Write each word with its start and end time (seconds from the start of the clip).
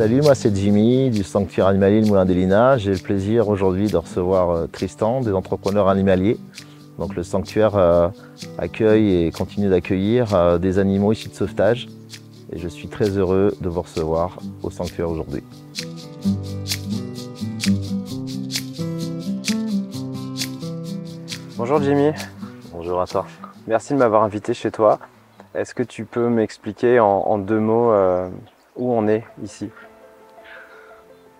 Salut, 0.00 0.22
moi 0.22 0.34
c'est 0.34 0.56
Jimmy 0.56 1.10
du 1.10 1.22
sanctuaire 1.22 1.66
animalier 1.66 2.00
Le 2.00 2.06
Moulin 2.06 2.24
des 2.24 2.32
Linas. 2.32 2.78
J'ai 2.78 2.92
le 2.92 2.98
plaisir 2.98 3.50
aujourd'hui 3.50 3.88
de 3.88 3.98
recevoir 3.98 4.48
euh, 4.48 4.66
Tristan, 4.66 5.20
des 5.20 5.34
entrepreneurs 5.34 5.88
animaliers. 5.88 6.38
Donc 6.98 7.14
le 7.14 7.22
sanctuaire 7.22 7.76
euh, 7.76 8.08
accueille 8.56 9.26
et 9.26 9.30
continue 9.30 9.68
d'accueillir 9.68 10.34
euh, 10.34 10.56
des 10.56 10.78
animaux 10.78 11.12
issus 11.12 11.28
de 11.28 11.34
sauvetage. 11.34 11.86
Et 12.50 12.58
je 12.58 12.66
suis 12.66 12.88
très 12.88 13.10
heureux 13.18 13.54
de 13.60 13.68
vous 13.68 13.82
recevoir 13.82 14.38
au 14.62 14.70
sanctuaire 14.70 15.10
aujourd'hui. 15.10 15.42
Bonjour 21.58 21.82
Jimmy, 21.82 22.12
Bonjour 22.72 23.02
à 23.02 23.06
toi. 23.06 23.26
merci 23.66 23.92
de 23.92 23.98
m'avoir 23.98 24.22
invité 24.22 24.54
chez 24.54 24.70
toi. 24.70 24.98
Est-ce 25.54 25.74
que 25.74 25.82
tu 25.82 26.06
peux 26.06 26.30
m'expliquer 26.30 27.00
en, 27.00 27.06
en 27.06 27.36
deux 27.36 27.60
mots 27.60 27.92
euh, 27.92 28.30
où 28.76 28.94
on 28.94 29.06
est 29.06 29.24
ici? 29.44 29.68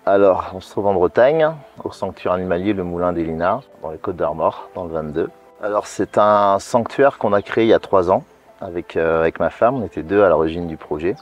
Alors, 0.07 0.53
on 0.55 0.61
se 0.61 0.71
trouve 0.71 0.87
en 0.87 0.95
Bretagne, 0.95 1.53
au 1.85 1.93
sanctuaire 1.93 2.33
animalier 2.33 2.73
Le 2.73 2.85
Moulin 2.85 3.13
des 3.13 3.23
Linas, 3.23 3.61
dans 3.83 3.91
les 3.91 3.99
Côtes 3.99 4.17
d'Armor, 4.17 4.71
dans 4.75 4.85
le 4.85 4.91
22. 4.91 5.29
Alors, 5.63 5.87
c'est 5.87 6.17
un 6.17 6.59
sanctuaire 6.59 7.19
qu'on 7.19 7.35
a 7.35 7.43
créé 7.43 7.65
il 7.65 7.69
y 7.69 7.75
a 7.75 7.79
trois 7.79 8.11
ans 8.11 8.25
avec, 8.63 8.97
euh, 8.97 9.31
ma 9.39 9.51
femme. 9.51 9.75
On 9.77 9.85
était 9.85 10.03
deux 10.03 10.23
à 10.23 10.31
l'origine 10.31 10.67
du 10.67 10.79
projet. 10.79 11.17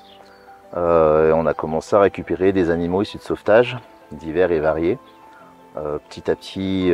Euh, 0.77 1.30
et 1.30 1.32
on 1.32 1.45
a 1.46 1.54
commencé 1.54 1.96
à 1.96 2.01
récupérer 2.01 2.52
des 2.52 2.70
animaux 2.70 3.02
issus 3.02 3.18
de 3.18 3.23
sauvetage, 3.23 3.77
divers 4.12 4.52
et 4.52 4.60
variés. 4.60 4.96
Euh, 5.76 5.98
petit 6.09 6.30
à 6.30 6.37
petit, 6.37 6.92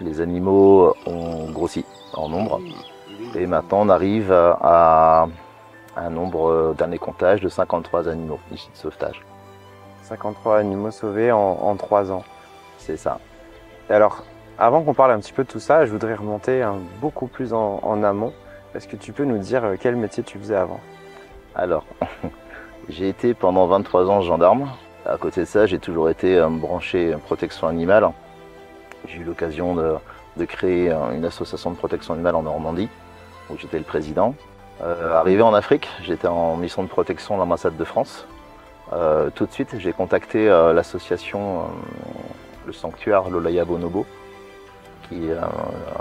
les 0.00 0.20
animaux 0.20 0.94
ont 1.06 1.50
grossi 1.50 1.86
en 2.12 2.28
nombre. 2.28 2.60
Et 3.34 3.46
maintenant, 3.46 3.80
on 3.80 3.88
arrive 3.88 4.32
à, 4.32 5.28
un 5.96 6.10
nombre 6.10 6.74
dernier 6.76 6.98
comptage 6.98 7.40
de 7.40 7.48
53 7.48 8.06
animaux 8.08 8.38
issus 8.52 8.70
de 8.70 8.76
sauvetage. 8.76 9.22
53 10.12 10.58
animaux 10.58 10.90
sauvés 10.90 11.32
en, 11.32 11.38
en 11.38 11.74
3 11.74 12.12
ans. 12.12 12.22
C'est 12.76 12.98
ça. 12.98 13.18
Et 13.88 13.94
alors, 13.94 14.24
avant 14.58 14.82
qu'on 14.82 14.92
parle 14.92 15.12
un 15.12 15.20
petit 15.20 15.32
peu 15.32 15.44
de 15.44 15.48
tout 15.48 15.58
ça, 15.58 15.86
je 15.86 15.90
voudrais 15.90 16.14
remonter 16.14 16.62
beaucoup 17.00 17.26
plus 17.26 17.54
en, 17.54 18.02
amont. 18.02 18.34
Est-ce 18.74 18.88
que 18.88 18.96
tu 18.96 19.12
peux 19.12 19.24
nous 19.24 19.38
dire 19.38 19.64
euh, 19.64 19.76
quel 19.80 19.96
métier 19.96 20.22
tu 20.22 20.38
faisais 20.38 20.56
avant? 20.56 20.80
Alors, 21.54 21.86
j'ai 22.90 23.08
été 23.08 23.32
pendant 23.32 23.66
23 23.66 24.10
ans 24.10 24.20
gendarme. 24.20 24.68
À 25.06 25.16
côté 25.16 25.40
de 25.40 25.46
ça, 25.46 25.64
j'ai 25.64 25.78
toujours 25.78 26.10
été 26.10 26.40
branché 26.48 27.16
protection 27.24 27.66
animale. 27.66 28.10
J'ai 29.08 29.18
eu 29.18 29.24
l'occasion 29.24 29.74
de, 29.74 29.94
de 30.36 30.44
créer 30.44 30.92
une 30.92 31.24
association 31.24 31.70
de 31.70 31.76
protection 31.76 32.14
animale 32.14 32.36
en 32.36 32.42
Normandie, 32.42 32.88
où 33.50 33.56
j'étais 33.56 33.78
le 33.78 33.84
président. 33.84 34.34
Euh, 34.82 35.14
arrivé 35.14 35.42
en 35.42 35.54
Afrique, 35.54 35.88
j'étais 36.02 36.28
en 36.28 36.56
mission 36.56 36.82
de 36.82 36.88
protection 36.88 37.34
à 37.34 37.38
l'ambassade 37.38 37.76
de 37.76 37.84
France. 37.84 38.26
Euh, 38.92 39.30
tout 39.34 39.46
de 39.46 39.52
suite, 39.52 39.74
j'ai 39.78 39.92
contacté 39.92 40.48
euh, 40.48 40.72
l'association, 40.72 41.60
euh, 41.60 41.62
le 42.66 42.72
sanctuaire 42.72 43.30
Lolaya 43.30 43.64
Bonobo, 43.64 44.04
qui 45.08 45.28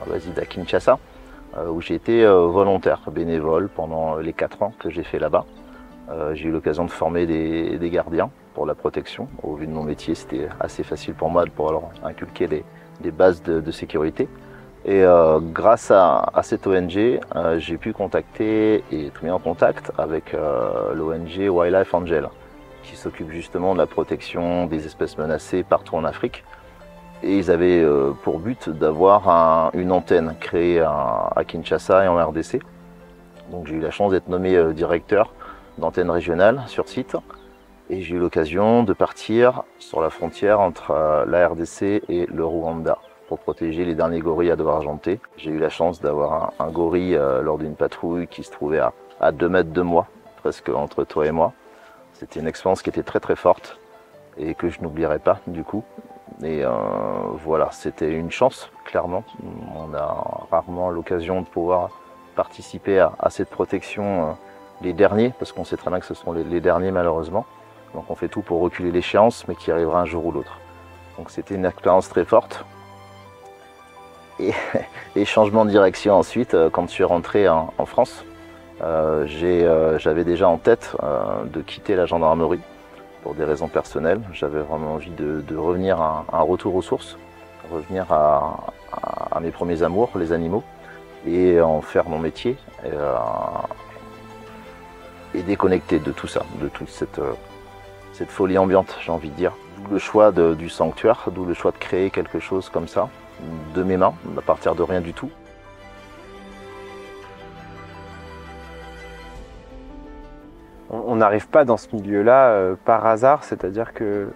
réside 0.09 0.39
à 0.39 0.45
Kinshasa, 0.45 0.97
où 1.67 1.81
j'ai 1.81 1.95
été 1.95 2.25
volontaire, 2.25 3.01
bénévole 3.11 3.67
pendant 3.67 4.15
les 4.15 4.31
4 4.31 4.63
ans 4.63 4.73
que 4.79 4.89
j'ai 4.89 5.03
fait 5.03 5.19
là-bas. 5.19 5.43
J'ai 6.33 6.47
eu 6.47 6.51
l'occasion 6.51 6.85
de 6.85 6.91
former 6.91 7.25
des, 7.25 7.89
gardiens 7.89 8.29
pour 8.53 8.65
la 8.65 8.73
protection. 8.73 9.27
Au 9.43 9.55
vu 9.55 9.67
de 9.67 9.73
mon 9.73 9.83
métier, 9.83 10.15
c'était 10.15 10.47
assez 10.61 10.83
facile 10.83 11.13
pour 11.13 11.29
moi 11.29 11.43
de 11.43 11.49
pouvoir 11.49 11.81
inculquer 12.05 12.47
les, 12.47 12.63
des 13.01 13.11
bases 13.11 13.43
de, 13.43 13.71
sécurité. 13.71 14.29
Et 14.85 15.03
grâce 15.51 15.91
à, 15.91 16.31
cette 16.43 16.65
ONG, 16.65 17.19
j'ai 17.57 17.77
pu 17.77 17.91
contacter 17.91 18.81
et 18.89 19.07
être 19.07 19.21
mis 19.23 19.31
en 19.31 19.39
contact 19.39 19.91
avec 19.97 20.33
l'ONG 20.93 21.49
Wildlife 21.49 21.93
Angel, 21.93 22.29
qui 22.83 22.95
s'occupe 22.95 23.31
justement 23.31 23.73
de 23.73 23.77
la 23.79 23.87
protection 23.87 24.65
des 24.65 24.85
espèces 24.85 25.17
menacées 25.17 25.63
partout 25.63 25.95
en 25.95 26.03
Afrique. 26.03 26.43
Et 27.23 27.37
ils 27.37 27.51
avaient 27.51 27.81
euh, 27.81 28.11
pour 28.23 28.39
but 28.39 28.69
d'avoir 28.69 29.29
un- 29.29 29.69
une 29.73 29.91
antenne 29.91 30.35
créée 30.39 30.79
à, 30.81 31.31
Kinshasa 31.47 32.05
et 32.05 32.07
en 32.07 32.15
RDC. 32.17 32.59
Donc 33.51 33.67
j'ai 33.67 33.75
eu 33.75 33.79
la 33.79 33.91
chance 33.91 34.11
d'être 34.11 34.27
nommé 34.27 34.55
euh, 34.55 34.73
directeur 34.73 35.33
d'antenne 35.77 36.09
régionale 36.09 36.61
sur 36.67 36.87
site. 36.89 37.15
Et 37.89 38.01
j'ai 38.01 38.15
eu 38.15 38.19
l'occasion 38.19 38.83
de 38.83 38.93
partir 38.93 39.63
sur 39.77 40.01
la 40.01 40.09
frontière 40.09 40.59
entre 40.61 40.91
euh, 40.91 41.25
la 41.27 41.47
RDC 41.47 42.01
et 42.09 42.25
le 42.33 42.43
Rwanda 42.45 42.97
pour 43.27 43.39
protéger 43.39 43.85
les 43.85 43.93
derniers 43.95 44.19
gorilles 44.19 44.51
à 44.51 44.55
devoir 44.55 44.77
argenté. 44.77 45.19
J'ai 45.37 45.51
eu 45.51 45.59
la 45.59 45.69
chance 45.69 46.01
d'avoir 46.01 46.53
un, 46.59 46.69
gorille 46.69 47.17
lors 47.41 47.57
d'une 47.57 47.75
patrouille 47.75 48.27
qui 48.27 48.43
se 48.43 48.51
trouvait 48.51 48.79
à, 48.79 48.91
à 49.21 49.31
2 49.31 49.47
mètres 49.47 49.71
de 49.71 49.81
moi, 49.81 50.07
presque 50.41 50.67
entre 50.67 51.05
toi 51.05 51.25
et 51.27 51.31
moi. 51.31 51.53
C'était 52.21 52.39
une 52.39 52.45
expérience 52.45 52.83
qui 52.83 52.89
était 52.91 53.01
très 53.01 53.19
très 53.19 53.35
forte 53.35 53.79
et 54.37 54.53
que 54.53 54.69
je 54.69 54.79
n'oublierai 54.81 55.17
pas 55.17 55.39
du 55.47 55.63
coup. 55.63 55.83
Et 56.43 56.63
euh, 56.63 56.69
voilà, 57.43 57.69
c'était 57.71 58.11
une 58.11 58.29
chance, 58.29 58.69
clairement. 58.85 59.23
On 59.75 59.91
a 59.95 60.45
rarement 60.51 60.91
l'occasion 60.91 61.41
de 61.41 61.47
pouvoir 61.47 61.89
participer 62.35 62.99
à, 62.99 63.31
cette 63.31 63.49
protection 63.49 64.03
euh, 64.03 64.31
les 64.83 64.93
derniers, 64.93 65.33
parce 65.39 65.51
qu'on 65.51 65.63
sait 65.63 65.77
très 65.77 65.89
bien 65.89 65.99
que 65.99 66.05
ce 66.05 66.13
sont 66.13 66.31
les, 66.31 66.61
derniers 66.61 66.91
malheureusement. 66.91 67.47
Donc 67.95 68.05
on 68.07 68.13
fait 68.13 68.29
tout 68.29 68.43
pour 68.43 68.61
reculer 68.61 68.91
l'échéance, 68.91 69.47
mais 69.47 69.55
qui 69.55 69.71
arrivera 69.71 70.01
un 70.01 70.05
jour 70.05 70.23
ou 70.27 70.31
l'autre. 70.31 70.59
Donc 71.17 71.31
c'était 71.31 71.55
une 71.55 71.65
expérience 71.65 72.07
très 72.07 72.23
forte. 72.23 72.63
Et, 74.37 74.53
changement 75.25 75.65
de 75.65 75.71
direction 75.71 76.13
ensuite, 76.13 76.53
euh, 76.53 76.69
quand 76.69 76.85
je 76.85 76.91
suis 76.91 77.03
rentré 77.03 77.49
en, 77.49 77.71
France, 77.87 78.23
j'avais 79.97 80.23
déjà 80.23 80.47
en 80.47 80.57
tête 80.57 80.95
euh, 81.03 81.45
de 81.45 81.61
quitter 81.61 81.95
la 81.95 82.05
gendarmerie 82.05 82.61
pour 83.23 83.35
des 83.35 83.43
raisons 83.43 83.67
personnelles. 83.67 84.21
J'avais 84.33 84.61
vraiment 84.61 84.95
envie 84.95 85.11
de, 85.11 85.55
revenir 85.55 86.01
à 86.01 86.25
un 86.31 86.41
retour 86.41 86.75
aux 86.75 86.81
sources, 86.81 87.17
revenir 87.71 88.11
à, 88.11 88.57
mes 89.41 89.51
premiers 89.51 89.83
amours, 89.83 90.09
les 90.15 90.33
animaux, 90.33 90.63
et 91.25 91.61
en 91.61 91.81
faire 91.81 92.09
mon 92.09 92.19
métier, 92.19 92.57
et, 92.83 92.89
euh, 92.93 93.15
déconnecter 95.33 95.99
de 95.99 96.11
tout 96.11 96.27
ça, 96.27 96.43
de 96.61 96.67
toute 96.67 96.89
cette, 96.89 97.19
euh, 97.19 97.33
folie 98.27 98.57
ambiante, 98.57 98.95
j'ai 99.03 99.11
envie 99.11 99.29
de 99.29 99.35
dire. 99.35 99.53
D'où 99.77 99.93
le 99.93 99.99
choix 99.99 100.31
du 100.31 100.69
sanctuaire, 100.69 101.23
d'où 101.31 101.43
le 101.43 101.55
choix 101.55 101.71
de 101.71 101.77
créer 101.77 102.11
quelque 102.11 102.39
chose 102.39 102.69
comme 102.69 102.87
ça, 102.87 103.09
de 103.73 103.81
mes 103.81 103.97
mains, 103.97 104.13
à 104.37 104.41
partir 104.41 104.75
de 104.75 104.83
rien 104.83 105.01
du 105.01 105.13
tout. 105.13 105.31
On 111.11 111.17
n'arrive 111.17 111.49
pas 111.49 111.65
dans 111.65 111.75
ce 111.75 111.93
milieu-là 111.93 112.51
euh, 112.51 112.75
par 112.85 113.05
hasard, 113.05 113.43
c'est-à-dire 113.43 113.93
que 113.93 114.29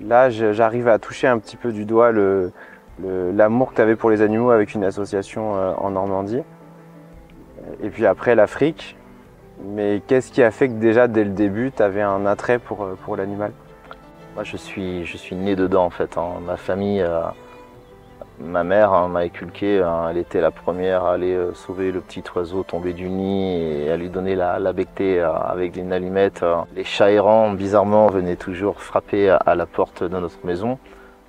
là, 0.00 0.30
j'arrive 0.30 0.86
à 0.86 1.00
toucher 1.00 1.26
un 1.26 1.40
petit 1.40 1.56
peu 1.56 1.72
du 1.72 1.86
doigt 1.86 2.12
l'amour 3.02 3.70
que 3.70 3.74
tu 3.74 3.80
avais 3.80 3.96
pour 3.96 4.10
les 4.10 4.22
animaux 4.22 4.52
avec 4.52 4.74
une 4.74 4.84
association 4.84 5.56
euh, 5.56 5.72
en 5.76 5.90
Normandie. 5.90 6.44
Et 7.82 7.90
puis 7.90 8.06
après 8.06 8.36
l'Afrique. 8.36 8.96
Mais 9.64 10.02
qu'est-ce 10.06 10.30
qui 10.30 10.44
a 10.44 10.52
fait 10.52 10.68
que 10.68 10.74
déjà 10.74 11.08
dès 11.08 11.24
le 11.24 11.30
début, 11.30 11.72
tu 11.72 11.82
avais 11.82 12.02
un 12.02 12.26
attrait 12.26 12.60
pour, 12.60 12.84
euh, 12.84 13.16
l'animal? 13.16 13.50
Moi, 14.36 14.44
je 14.44 14.56
suis, 14.56 15.34
né 15.34 15.56
dedans 15.56 15.84
en 15.84 15.90
fait. 15.90 16.16
hein. 16.16 16.34
Ma 16.46 16.56
famille, 16.56 17.04
ma 18.38 18.64
mère 18.64 18.92
hein, 18.92 19.08
m'a 19.08 19.20
inculqué. 19.20 19.80
hein, 19.80 20.08
elle 20.10 20.18
était 20.18 20.40
la 20.40 20.50
première 20.50 21.04
à 21.04 21.14
aller 21.14 21.34
euh, 21.34 21.54
sauver 21.54 21.92
le 21.92 22.00
petit 22.00 22.22
oiseau 22.34 22.62
tombé 22.62 22.92
du 22.92 23.08
nid 23.08 23.84
et 23.84 23.90
à 23.90 23.96
lui 23.96 24.08
donner 24.08 24.34
la, 24.34 24.58
la 24.58 24.72
bectée 24.72 25.20
euh, 25.20 25.32
avec 25.32 25.76
une 25.76 25.92
allumette. 25.92 26.42
euh. 26.42 26.56
Les 26.74 26.84
chats 26.84 27.10
errants, 27.10 27.50
bizarrement, 27.52 28.08
venaient 28.08 28.36
toujours 28.36 28.80
frapper 28.80 29.30
à, 29.30 29.54
la 29.54 29.66
porte 29.66 30.02
de 30.02 30.18
notre 30.18 30.44
maison. 30.44 30.78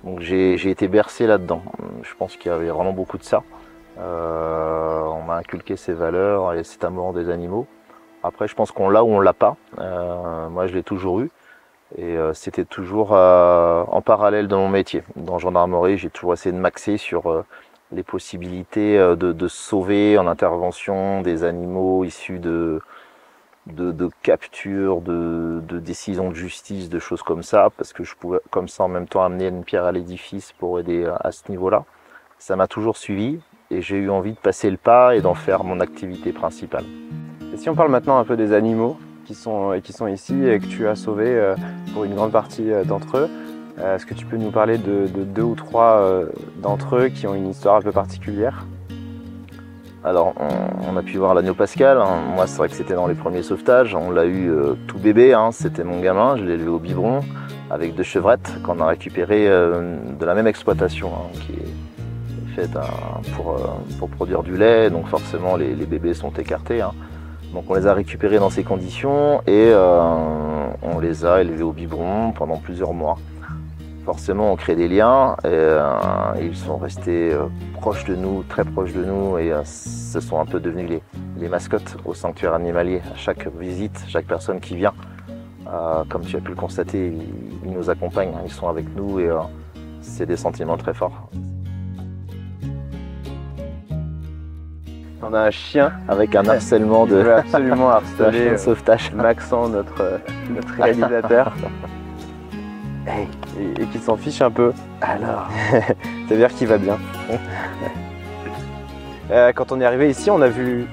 Donc 0.04 0.20
j'ai 0.20 0.54
été 0.70 0.88
bercé 0.88 1.26
là-dedans. 1.26 1.62
Je 2.02 2.14
pense 2.14 2.36
qu'il 2.36 2.50
y 2.50 2.54
avait 2.54 2.68
vraiment 2.68 2.92
beaucoup 2.92 3.18
de 3.18 3.24
ça. 3.24 3.42
Euh, 3.98 5.02
on 5.02 5.22
m'a 5.22 5.36
inculqué 5.36 5.76
ces 5.76 5.92
valeurs 5.94 6.54
et 6.54 6.64
cet 6.64 6.84
amour 6.84 7.12
des 7.12 7.30
animaux. 7.30 7.66
Après, 8.22 8.46
je 8.46 8.54
pense 8.54 8.70
qu'on 8.72 8.88
l'a 8.88 9.02
ou 9.02 9.08
on 9.08 9.20
l'a 9.20 9.32
pas. 9.32 9.56
Moi, 9.78 10.66
je 10.66 10.74
l'ai 10.74 10.82
toujours 10.82 11.20
eu. 11.20 11.30
Et 11.94 12.16
euh, 12.16 12.34
c'était 12.34 12.64
toujours 12.64 13.10
euh, 13.12 13.84
en 13.88 14.02
parallèle 14.02 14.48
de 14.48 14.56
mon 14.56 14.68
métier. 14.68 15.04
Dans 15.14 15.38
gendarmerie, 15.38 15.98
j'ai 15.98 16.10
toujours 16.10 16.32
essayé 16.32 16.52
de 16.52 16.58
m'axer 16.58 16.96
sur 16.96 17.30
euh, 17.30 17.44
les 17.92 18.02
possibilités 18.02 18.98
de, 18.98 19.14
de 19.14 19.48
sauver 19.48 20.18
en 20.18 20.26
intervention 20.26 21.22
des 21.22 21.44
animaux 21.44 22.02
issus 22.02 22.40
de, 22.40 22.80
de, 23.66 23.92
de 23.92 24.10
capture, 24.22 25.00
de, 25.00 25.62
de 25.66 25.78
décisions 25.78 26.30
de 26.30 26.34
justice, 26.34 26.90
de 26.90 26.98
choses 26.98 27.22
comme 27.22 27.44
ça, 27.44 27.70
parce 27.76 27.92
que 27.92 28.02
je 28.02 28.16
pouvais 28.16 28.40
comme 28.50 28.66
ça 28.66 28.82
en 28.82 28.88
même 28.88 29.06
temps 29.06 29.22
amener 29.22 29.46
une 29.46 29.62
pierre 29.62 29.84
à 29.84 29.92
l'édifice 29.92 30.52
pour 30.52 30.80
aider 30.80 31.08
à 31.20 31.30
ce 31.30 31.48
niveau-là. 31.48 31.84
Ça 32.40 32.56
m'a 32.56 32.66
toujours 32.66 32.96
suivi 32.96 33.38
et 33.70 33.80
j'ai 33.82 33.96
eu 33.96 34.10
envie 34.10 34.32
de 34.32 34.38
passer 34.38 34.68
le 34.68 34.76
pas 34.76 35.14
et 35.14 35.20
d'en 35.20 35.34
faire 35.34 35.62
mon 35.62 35.78
activité 35.78 36.32
principale. 36.32 36.84
Et 37.54 37.56
si 37.56 37.70
on 37.70 37.76
parle 37.76 37.92
maintenant 37.92 38.18
un 38.18 38.24
peu 38.24 38.36
des 38.36 38.52
animaux 38.52 38.98
qui 39.26 39.34
sont, 39.34 39.72
euh, 39.72 39.80
qui 39.80 39.92
sont 39.92 40.06
ici 40.06 40.46
et 40.46 40.58
que 40.60 40.66
tu 40.66 40.86
as 40.86 40.94
sauvés 40.94 41.26
euh, 41.28 41.54
pour 41.92 42.04
une 42.04 42.14
grande 42.14 42.32
partie 42.32 42.70
euh, 42.70 42.84
d'entre 42.84 43.18
eux, 43.18 43.30
est-ce 43.78 44.06
que 44.06 44.14
tu 44.14 44.24
peux 44.24 44.36
nous 44.36 44.50
parler 44.50 44.78
de, 44.78 45.06
de 45.06 45.24
deux 45.24 45.42
ou 45.42 45.54
trois 45.54 46.02
d'entre 46.62 46.96
eux 46.96 47.08
qui 47.08 47.26
ont 47.26 47.34
une 47.34 47.50
histoire 47.50 47.76
un 47.76 47.82
peu 47.82 47.92
particulière? 47.92 48.64
Alors, 50.02 50.32
on, 50.88 50.96
a 50.96 51.02
pu 51.02 51.18
voir 51.18 51.34
l'agneau 51.34 51.52
pascal. 51.52 51.98
hein. 51.98 52.20
Moi, 52.34 52.46
c'est 52.46 52.56
vrai 52.56 52.70
que 52.70 52.74
c'était 52.74 52.94
dans 52.94 53.06
les 53.06 53.14
premiers 53.14 53.42
sauvetages. 53.42 53.94
On 53.94 54.10
l'a 54.10 54.24
eu 54.24 54.50
tout 54.86 54.98
bébé. 54.98 55.34
hein. 55.34 55.50
C'était 55.52 55.84
mon 55.84 56.00
gamin. 56.00 56.38
Je 56.38 56.44
l'ai 56.44 56.54
élevé 56.54 56.68
au 56.68 56.78
biberon. 56.78 57.20
avec 57.70 57.94
deux 57.94 58.02
chevrettes 58.02 58.50
qu'on 58.64 58.80
a 58.80 58.86
récupérées 58.86 59.46
de 59.46 60.24
la 60.24 60.34
même 60.34 60.46
exploitation, 60.46 61.08
hein, 61.08 61.38
qui 61.42 61.52
est 61.52 62.54
faite 62.54 62.78
pour, 63.34 64.08
produire 64.08 64.42
du 64.42 64.56
lait, 64.56 64.88
donc 64.88 65.06
forcément 65.08 65.56
les, 65.56 65.74
bébés 65.74 66.14
sont 66.14 66.30
écartés. 66.30 66.80
Donc 67.56 67.64
on 67.70 67.74
les 67.74 67.86
a 67.86 67.94
récupérés 67.94 68.38
dans 68.38 68.50
ces 68.50 68.62
conditions 68.62 69.40
et 69.46 69.72
on 70.82 70.98
les 71.00 71.24
a 71.24 71.40
élevés 71.40 71.62
au 71.62 71.72
biberon 71.72 72.32
pendant 72.32 72.58
plusieurs 72.58 72.92
mois 72.92 73.16
forcément 74.06 74.52
on 74.52 74.56
crée 74.56 74.76
des 74.76 74.86
liens 74.86 75.34
et, 75.42 75.48
euh, 75.48 75.90
ils 76.40 76.56
sont 76.56 76.76
restés 76.76 77.32
euh, 77.32 77.46
proches 77.80 78.04
de 78.04 78.14
nous, 78.14 78.44
très 78.44 78.64
proches 78.64 78.92
de 78.92 79.04
nous 79.04 79.36
et 79.36 79.50
euh, 79.50 79.64
ce 79.64 80.20
sont 80.20 80.38
un 80.38 80.46
peu 80.46 80.60
devenus 80.60 81.00
les, 81.36 81.48
mascottes 81.48 81.96
au 82.04 82.14
sanctuaire 82.14 82.54
animalier. 82.54 83.02
À 83.12 83.16
chaque 83.16 83.48
visite, 83.58 84.04
chaque 84.06 84.26
personne 84.26 84.60
qui 84.60 84.76
vient, 84.76 84.94
comme 86.08 86.22
tu 86.22 86.36
as 86.36 86.40
pu 86.40 86.50
le 86.50 86.54
constater, 86.54 87.12
ils, 87.64 87.72
nous 87.72 87.90
accompagnent, 87.90 88.34
hein, 88.34 88.44
ils 88.44 88.52
sont 88.52 88.68
avec 88.68 88.86
nous 88.96 89.18
et 89.18 89.28
c'est 90.00 90.26
des 90.26 90.36
sentiments 90.36 90.76
très 90.76 90.94
forts. 90.94 91.28
On 95.22 95.32
a 95.32 95.40
un 95.40 95.50
chien 95.50 95.92
avec 96.08 96.34
un 96.34 96.46
harcèlement 96.46 97.06
de 97.06 97.20
absolument 97.38 97.90
harceler 97.90 98.56
sauvetage. 98.58 99.12
Maxent, 99.12 99.52
notre, 99.70 100.20
notre 100.50 100.74
réalisateur. 100.74 101.52
et, 103.08 103.86
qu'il 103.86 104.00
s'en 104.00 104.16
fiche 104.16 104.42
un 104.42 104.50
peu. 104.50 104.72
Alors, 105.00 105.48
c'est-à-dire 106.28 106.48
qu'il 106.48 106.68
va 106.68 106.78
bien. 106.78 106.98
Euh, 109.30 109.52
quand 109.52 109.72
on 109.72 109.80
est 109.80 109.84
arrivé 109.84 110.10
ici, 110.10 110.30
on 110.30 110.40
a 110.40 110.48
vu 110.48 110.86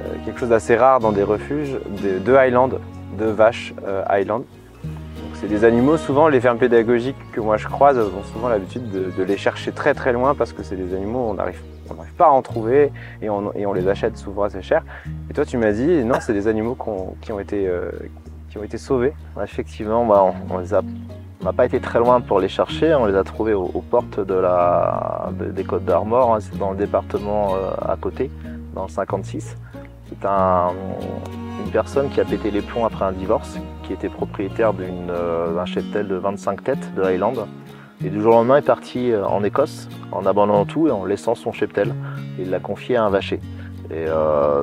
euh, 0.00 0.14
quelque 0.24 0.40
chose 0.40 0.48
d'assez 0.48 0.76
rare 0.76 1.00
dans 1.00 1.12
des 1.12 1.22
refuges, 1.22 1.78
de, 2.02 2.18
de 2.18 2.34
Highland, 2.34 2.70
de 3.18 3.24
vaches 3.24 3.74
euh, 3.86 4.02
Highland. 4.08 4.44
C'est 5.34 5.48
des 5.48 5.64
animaux, 5.64 5.96
souvent 5.96 6.28
les 6.28 6.40
fermes 6.40 6.58
pédagogiques 6.58 7.16
que 7.32 7.40
moi 7.40 7.56
je 7.56 7.66
croise 7.66 7.98
ont 7.98 8.22
souvent 8.32 8.48
l'habitude 8.48 8.88
de, 8.90 9.22
les 9.24 9.36
chercher 9.36 9.72
très 9.72 9.92
très 9.92 10.12
loin 10.12 10.36
parce 10.36 10.52
que 10.52 10.62
c'est 10.62 10.76
des 10.76 10.94
animaux, 10.94 11.26
on 11.30 11.34
n'arrive 11.34 11.60
pas 12.16 12.26
à 12.26 12.30
en 12.30 12.42
trouver 12.42 12.92
et 13.20 13.30
on, 13.30 13.52
on, 13.54 13.72
les 13.72 13.88
achète 13.88 14.16
souvent 14.16 14.44
assez 14.44 14.62
cher. 14.62 14.84
Et 15.30 15.34
toi 15.34 15.44
tu 15.44 15.56
m'as 15.56 15.72
dit, 15.72 16.04
non, 16.04 16.16
c'est 16.20 16.32
des 16.32 16.48
animaux 16.48 16.76
qui, 17.20 17.32
ont 17.32 17.40
été, 17.40 17.70
qui 18.50 18.58
ont 18.58 18.64
été 18.64 18.78
sauvés. 18.78 19.12
Effectivement, 19.42 20.04
bah, 20.04 20.22
on, 20.50 20.60
on 21.42 21.46
n'a 21.46 21.52
pas 21.52 21.66
été 21.66 21.80
très 21.80 21.98
loin 21.98 22.20
pour 22.20 22.38
les 22.38 22.48
chercher, 22.48 22.94
on 22.94 23.04
les 23.04 23.16
a 23.16 23.24
trouvés 23.24 23.52
aux, 23.52 23.82
portes 23.90 24.20
des 24.20 25.64
Côtes 25.64 25.84
d'Armor, 25.84 26.34
hein, 26.34 26.38
c'est 26.40 26.56
dans 26.56 26.70
le 26.70 26.76
département 26.76 27.56
euh, 27.56 27.72
à 27.82 27.96
côté, 27.96 28.30
dans 28.76 28.84
le 28.84 28.88
56. 28.88 29.56
C'est 30.08 30.28
une 30.28 31.70
personne 31.72 32.10
qui 32.10 32.20
a 32.20 32.24
pété 32.24 32.52
les 32.52 32.62
plombs 32.62 32.86
après 32.86 33.06
un 33.06 33.12
divorce, 33.12 33.58
qui 33.82 33.92
était 33.92 34.08
propriétaire 34.08 34.72
euh, 34.78 35.52
d'un 35.52 35.64
cheptel 35.64 36.06
de 36.06 36.14
25 36.14 36.62
têtes 36.62 36.94
de 36.94 37.02
Highland. 37.02 37.48
Et 38.04 38.10
du 38.10 38.20
jour 38.20 38.32
au 38.32 38.36
lendemain 38.36 38.56
est 38.56 38.62
parti 38.62 39.12
euh, 39.12 39.24
en 39.24 39.44
Écosse 39.44 39.88
en 40.10 40.26
abandonnant 40.26 40.64
tout 40.64 40.88
et 40.88 40.90
en 40.90 41.04
laissant 41.04 41.34
son 41.34 41.52
cheptel. 41.52 41.94
il 42.38 42.50
l'a 42.50 42.60
confié 42.60 42.96
à 42.96 43.04
un 43.04 43.10
vacher. 43.10 43.40
Et 43.90 44.06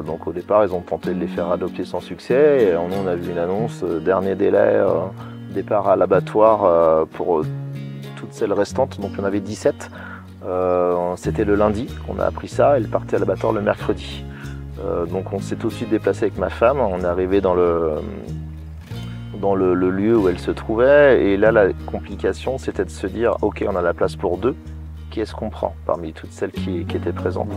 donc 0.07 0.25
au 0.25 0.31
départ, 0.31 0.65
ils 0.65 0.73
ont 0.73 0.81
tenté 0.81 1.13
de 1.13 1.19
les 1.19 1.27
faire 1.27 1.51
adopter 1.51 1.85
sans 1.85 1.99
succès. 1.99 2.63
Et 2.63 2.73
nous, 2.73 2.95
on 3.03 3.05
a 3.05 3.15
vu 3.15 3.31
une 3.31 3.37
annonce, 3.37 3.83
dernier 3.83 4.33
délai, 4.33 4.81
départ 5.49 5.87
à 5.87 5.95
l'abattoir 5.95 6.63
euh, 6.63 7.05
pour 7.05 7.39
euh, 7.39 7.45
toutes 8.15 8.33
celles 8.33 8.53
restantes, 8.53 8.99
donc 8.99 9.11
on 9.19 9.23
avait 9.23 9.39
17. 9.39 9.89
Euh, 10.45 11.15
c'était 11.17 11.43
le 11.43 11.55
lundi 11.55 11.87
qu'on 12.07 12.19
a 12.19 12.25
appris 12.25 12.47
ça, 12.47 12.77
elle 12.77 12.87
partait 12.87 13.17
à 13.17 13.19
l'abattoir 13.19 13.51
le 13.51 13.61
mercredi. 13.61 14.23
donc 15.11 15.33
on 15.33 15.39
s'est 15.39 15.57
tout 15.57 15.67
de 15.67 15.73
suite 15.73 15.89
déplacé 15.89 16.25
avec 16.25 16.37
ma 16.37 16.49
femme, 16.49 16.79
on 16.79 17.01
est 17.01 17.05
arrivé 17.05 17.41
dans 17.41 17.53
le, 17.53 17.95
dans 19.39 19.55
le, 19.55 19.73
lieu 19.73 20.17
où 20.17 20.29
elle 20.29 20.39
se 20.39 20.51
trouvait. 20.51 21.23
Et 21.23 21.37
là, 21.37 21.51
la 21.51 21.73
complication, 21.85 22.57
c'était 22.57 22.85
de 22.85 22.89
se 22.89 23.07
dire, 23.07 23.37
ok, 23.41 23.65
on 23.67 23.75
a 23.75 23.81
la 23.81 23.93
place 23.93 24.15
pour 24.15 24.37
deux. 24.37 24.55
Qui 25.11 25.21
est-ce 25.21 25.33
qu'on 25.33 25.49
prend 25.49 25.75
parmi 25.85 26.13
toutes 26.13 26.31
celles 26.31 26.51
qui, 26.51 26.81
étaient 26.81 27.13
présentes? 27.13 27.51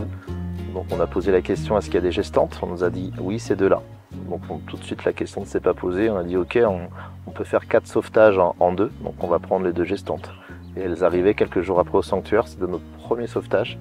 Donc 0.73 0.85
on 0.91 0.99
a 0.99 1.05
posé 1.05 1.31
la 1.31 1.41
question, 1.41 1.77
est-ce 1.77 1.85
qu'il 1.85 1.95
y 1.95 1.99
a 1.99 2.01
des 2.01 2.11
gestantes? 2.11 2.59
On 2.63 2.67
nous 2.67 2.83
a 2.83 2.89
dit, 2.89 3.13
oui, 3.19 3.37
c'est 3.37 3.55
deux-là. 3.55 3.81
Donc 4.29 4.41
tout 4.65 4.77
de 4.77 4.83
suite 4.83 5.05
la 5.05 5.13
question 5.13 5.41
ne 5.41 5.45
s'est 5.45 5.59
pas 5.59 5.73
posée. 5.73 6.09
On 6.09 6.17
a 6.17 6.23
dit 6.23 6.37
ok, 6.37 6.59
on, 6.65 7.31
peut 7.31 7.43
faire 7.43 7.67
quatre 7.67 7.87
sauvetages 7.87 8.37
en, 8.37 8.73
deux, 8.73 8.91
donc 9.01 9.15
on 9.19 9.27
va 9.27 9.39
prendre 9.39 9.65
les 9.65 9.73
deux 9.73 9.85
gestantes. 9.85 10.31
Et 10.75 10.81
elles 10.81 11.03
arrivaient 11.03 11.33
quelques 11.33 11.61
jours 11.61 11.79
après 11.79 11.97
au 11.97 12.01
sanctuaire, 12.01 12.47
c'était 12.47 12.67
notre 12.67 12.83
premier 13.03 13.27
sauvetage, 13.27 13.79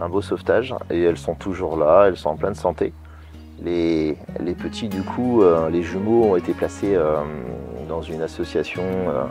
un 0.00 0.08
beau 0.08 0.20
sauvetage, 0.20 0.74
et 0.90 1.00
elles 1.02 1.18
sont 1.18 1.34
toujours 1.34 1.76
là, 1.76 2.06
elles 2.06 2.16
sont 2.16 2.30
en 2.30 2.36
pleine 2.36 2.54
santé. 2.54 2.92
Les, 3.64 4.16
petits 4.54 4.88
du 4.88 5.02
coup, 5.02 5.42
euh, 5.42 5.70
les 5.70 5.82
jumeaux 5.82 6.24
ont 6.24 6.36
été 6.36 6.52
placés 6.52 6.94
euh, 6.94 7.22
dans 7.88 8.02
une 8.02 8.22
association 8.22 8.82
euh, 8.82 9.24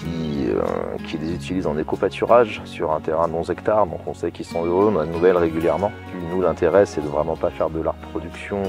qui, 0.00 1.16
les 1.18 1.32
utilise 1.32 1.66
en 1.66 1.78
éco-pâturage 1.78 2.62
sur 2.64 2.92
un 2.92 3.00
terrain 3.00 3.28
de 3.28 3.34
11 3.34 3.50
hectares, 3.50 3.86
donc 3.86 4.00
on 4.06 4.14
sait 4.14 4.32
qu'ils 4.32 4.46
sont 4.46 4.64
heureux, 4.64 4.92
on 4.92 4.98
a 4.98 5.06
de 5.06 5.12
nouvelles 5.12 5.36
régulièrement. 5.36 5.92
nous 6.30 6.40
l'intérêt 6.40 6.86
c'est 6.86 7.02
de 7.02 7.06
vraiment 7.06 7.36
pas 7.36 7.50
faire 7.50 7.70
de 7.70 7.80
la 7.80 7.92
reproduction 7.92 8.62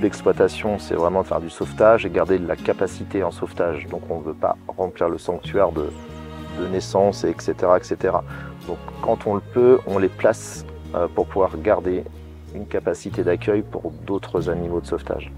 l'exploitation, 0.00 0.78
c'est 0.78 0.94
vraiment 0.94 1.22
de 1.22 1.26
faire 1.26 1.40
du 1.40 1.50
sauvetage 1.50 2.06
et 2.06 2.10
garder 2.10 2.38
de 2.38 2.46
la 2.46 2.56
capacité 2.56 3.24
en 3.24 3.30
sauvetage. 3.30 3.86
Donc 3.88 4.02
on 4.10 4.20
ne 4.20 4.24
veut 4.24 4.34
pas 4.34 4.56
remplir 4.68 5.08
le 5.08 5.18
sanctuaire 5.18 5.72
de, 5.72 5.90
naissance, 6.70 7.24
etc., 7.24 7.54
etc. 7.76 8.16
Donc 8.68 8.78
quand 9.00 9.26
on 9.26 9.34
le 9.34 9.40
peut, 9.40 9.78
on 9.86 9.98
les 9.98 10.08
place 10.08 10.64
pour 11.14 11.26
pouvoir 11.26 11.50
garder 11.58 12.04
une 12.54 12.66
capacité 12.66 13.24
d'accueil 13.24 13.62
pour 13.62 13.92
d'autres 14.06 14.50
animaux 14.50 14.80
de 14.80 14.86
sauvetage. 14.86 15.32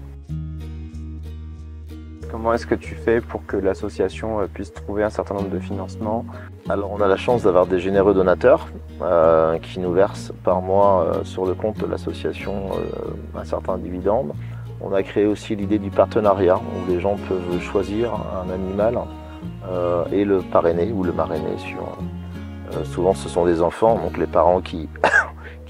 Comment 2.35 2.53
est-ce 2.53 2.67
que 2.67 2.75
tu 2.75 2.95
fais 2.95 3.21
pour 3.21 3.45
que 3.45 3.55
l'association 3.55 4.41
euh, 4.41 4.47
puisse 4.47 4.73
trouver 4.73 5.03
un 5.03 5.09
certain 5.09 5.35
nombre 5.35 5.49
de 5.49 5.59
financements? 5.59 6.25
Alors 6.67 6.91
on 6.91 6.99
a 6.99 7.07
la 7.07 7.15
chance 7.15 7.43
d'avoir 7.43 7.65
des 7.65 7.79
généreux 7.79 8.13
donateurs 8.13 8.67
euh, 9.01 9.57
qui 9.59 9.79
nous 9.79 9.93
versent 9.93 10.33
par 10.43 10.61
mois 10.61 11.03
euh, 11.03 11.23
sur 11.23 11.45
le 11.45 11.53
compte 11.53 11.77
de 11.77 11.85
l'association 11.85 12.71
un 13.37 13.45
certain 13.45 13.77
dividende. 13.77 14.33
On 14.81 14.93
a 14.93 15.01
créé 15.01 15.25
aussi 15.25 15.55
l'idée 15.55 15.79
du 15.79 15.91
partenariat 15.91 16.57
où 16.57 16.91
les 16.91 16.99
gens 16.99 17.15
peuvent 17.29 17.61
choisir 17.61 18.11
un 18.13 18.53
animal 18.53 18.99
et 20.11 20.25
le 20.25 20.39
parrainer 20.39 20.91
ou 20.91 21.03
le 21.03 21.13
marrainer 21.13 21.57
sur. 21.57 21.97
souvent 22.83 23.13
ce 23.13 23.29
sont 23.29 23.45
des 23.45 23.61
enfants, 23.61 23.95
donc 23.95 24.17
les 24.17 24.27
parents 24.27 24.59
qui, 24.59 24.89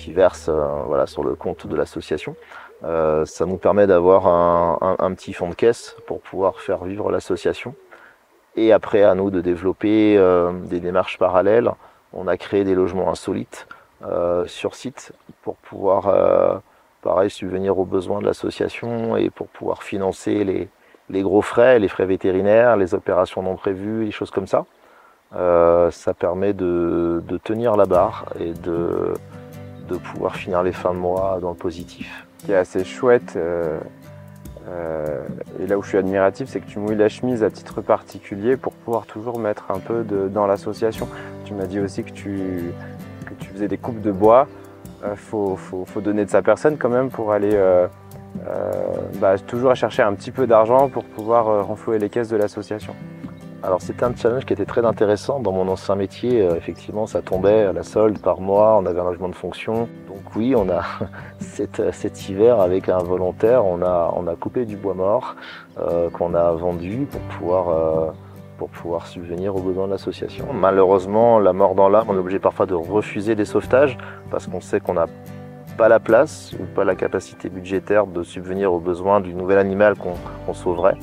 qui 0.05 0.13
versent 0.13 0.51
voilà, 0.85 1.07
sur 1.07 1.23
le 1.23 1.33
compte 1.33 1.65
de 1.65 1.75
l'association. 1.75 2.35
Euh, 2.83 3.25
ça 3.25 3.47
nous 3.47 3.57
permet 3.57 3.87
d'avoir 3.87 4.27
un, 4.27 5.13
petit 5.15 5.33
fonds 5.33 5.49
de 5.49 5.55
caisse 5.55 5.95
pour 6.05 6.21
pouvoir 6.21 6.59
faire 6.59 6.83
vivre 6.83 7.11
l'association. 7.11 7.73
Et 8.55 8.71
après, 8.71 9.01
à 9.01 9.15
nous 9.15 9.31
de 9.31 9.41
développer 9.41 10.15
euh, 10.17 10.51
des 10.51 10.79
démarches 10.79 11.17
parallèles. 11.17 11.71
On 12.13 12.27
a 12.27 12.37
créé 12.37 12.63
des 12.63 12.75
logements 12.75 13.09
insolites 13.09 13.67
euh, 14.05 14.45
sur 14.45 14.75
site 14.75 15.13
pour 15.41 15.55
pouvoir, 15.55 16.61
pareil, 17.01 17.31
subvenir 17.31 17.79
aux 17.79 17.85
besoins 17.85 18.19
de 18.19 18.25
l'association 18.25 19.17
et 19.17 19.31
pour 19.31 19.47
pouvoir 19.47 19.81
financer 19.81 20.43
les, 20.43 20.69
les, 21.09 21.21
gros 21.23 21.41
frais, 21.41 21.79
les 21.79 21.87
frais 21.87 22.05
vétérinaires, 22.05 22.77
les 22.77 22.93
opérations 22.93 23.41
non 23.41 23.55
prévues, 23.55 24.05
les 24.05 24.11
choses 24.11 24.31
comme 24.31 24.47
ça. 24.47 24.65
ça 25.33 26.13
permet 26.13 26.53
de, 26.53 27.23
de, 27.27 27.37
tenir 27.37 27.75
la 27.75 27.85
barre 27.85 28.25
et 28.39 28.53
de, 28.53 29.13
de 29.87 29.97
pouvoir 29.97 30.35
finir 30.35 30.63
les 30.63 30.71
fins 30.71 30.93
de 30.93 30.99
mois 30.99 31.39
dans 31.41 31.49
le 31.49 31.55
positif 31.55 32.25
qui 32.45 32.51
est 32.51 32.55
assez 32.55 32.83
chouette, 32.83 33.33
euh, 33.35 33.79
euh, 34.69 35.23
et 35.59 35.67
là 35.67 35.77
où 35.77 35.83
je 35.83 35.89
suis 35.89 35.97
admiratif, 35.97 36.47
c'est 36.49 36.59
que 36.59 36.67
tu 36.67 36.79
mouilles 36.79 36.95
la 36.95 37.09
chemise 37.09 37.43
à 37.43 37.49
titre 37.49 37.81
particulier 37.81 38.55
pour 38.57 38.73
pouvoir 38.73 39.05
toujours 39.05 39.39
mettre 39.39 39.65
un 39.69 39.79
peu 39.79 40.03
de, 40.03 40.27
dans 40.27 40.47
l'association. 40.47 41.07
Tu 41.45 41.53
m'as 41.53 41.65
dit 41.65 41.79
aussi 41.79 42.03
que 42.03 42.11
tu, 42.11 42.71
que 43.25 43.33
tu 43.39 43.49
faisais 43.49 43.67
des 43.67 43.77
coupes 43.77 44.01
de 44.01 44.11
bois. 44.11 44.47
Il 45.03 45.09
euh, 45.09 45.15
faut, 45.15 45.55
faut, 45.55 45.85
faut, 45.85 46.01
donner 46.01 46.25
de 46.25 46.29
sa 46.29 46.41
personne 46.41 46.77
quand 46.77 46.89
même 46.89 47.09
pour 47.09 47.31
aller 47.31 47.57
bah, 49.19 49.37
toujours 49.39 49.75
chercher 49.75 50.03
un 50.03 50.13
petit 50.13 50.31
peu 50.31 50.45
d'argent 50.45 50.89
pour 50.89 51.03
pouvoir 51.03 51.65
renflouer 51.65 51.99
les 51.99 52.09
caisses 52.09 52.29
de 52.29 52.37
l'association. 52.37 52.93
Alors 53.65 53.81
c'était 53.81 54.03
un 54.03 54.15
challenge 54.15 54.45
qui 54.45 54.53
était 54.53 54.65
très 54.65 54.85
intéressant. 54.85 55.39
Dans 55.39 55.51
mon 55.51 55.67
ancien 55.67 55.95
métier, 55.95 56.39
effectivement, 56.55 57.07
ça 57.07 57.21
tombait 57.21 57.63
à 57.63 57.73
la 57.73 57.83
solde 57.83 58.19
par 58.19 58.39
mois, 58.39 58.77
on 58.77 58.85
avait 58.85 58.99
un 58.99 59.05
logement 59.05 59.29
de 59.29 59.35
fonction 59.35 59.89
oui, 60.35 60.53
on 60.55 60.69
a 60.69 60.83
cet, 61.39 62.29
hiver 62.29 62.59
avec 62.59 62.89
un 62.89 62.97
volontaire, 62.99 63.65
on 63.65 63.81
a, 63.81 64.13
on 64.15 64.27
a 64.27 64.35
coupé 64.35 64.65
du 64.65 64.75
bois 64.75 64.93
mort 64.93 65.35
euh, 65.79 66.09
qu'on 66.09 66.33
a 66.33 66.51
vendu 66.51 67.07
pour 67.09 67.21
pouvoir, 67.21 67.69
euh, 67.69 68.11
pour 68.57 68.69
pouvoir 68.69 69.07
subvenir 69.07 69.55
aux 69.55 69.61
besoins 69.61 69.87
de 69.87 69.91
l'association. 69.91 70.47
Malheureusement, 70.53 71.39
la 71.39 71.53
mort 71.53 71.75
dans 71.75 71.89
l'âme, 71.89 72.05
on 72.09 72.15
est 72.15 72.19
obligé 72.19 72.39
parfois 72.39 72.65
de 72.65 72.73
refuser 72.73 73.35
des 73.35 73.45
sauvetages 73.45 73.97
parce 74.29 74.47
qu'on 74.47 74.61
sait 74.61 74.79
qu'on 74.79 74.93
n'a 74.93 75.07
pas 75.77 75.89
la 75.89 75.99
place 75.99 76.53
ou 76.59 76.63
pas 76.63 76.85
la 76.85 76.95
capacité 76.95 77.49
budgétaire 77.49 78.07
de 78.07 78.23
subvenir 78.23 78.71
aux 78.71 78.79
besoins 78.79 79.19
du 79.19 79.33
nouvel 79.33 79.57
animal 79.57 79.95
qu'on 79.95 80.53
sauverait. 80.53 80.97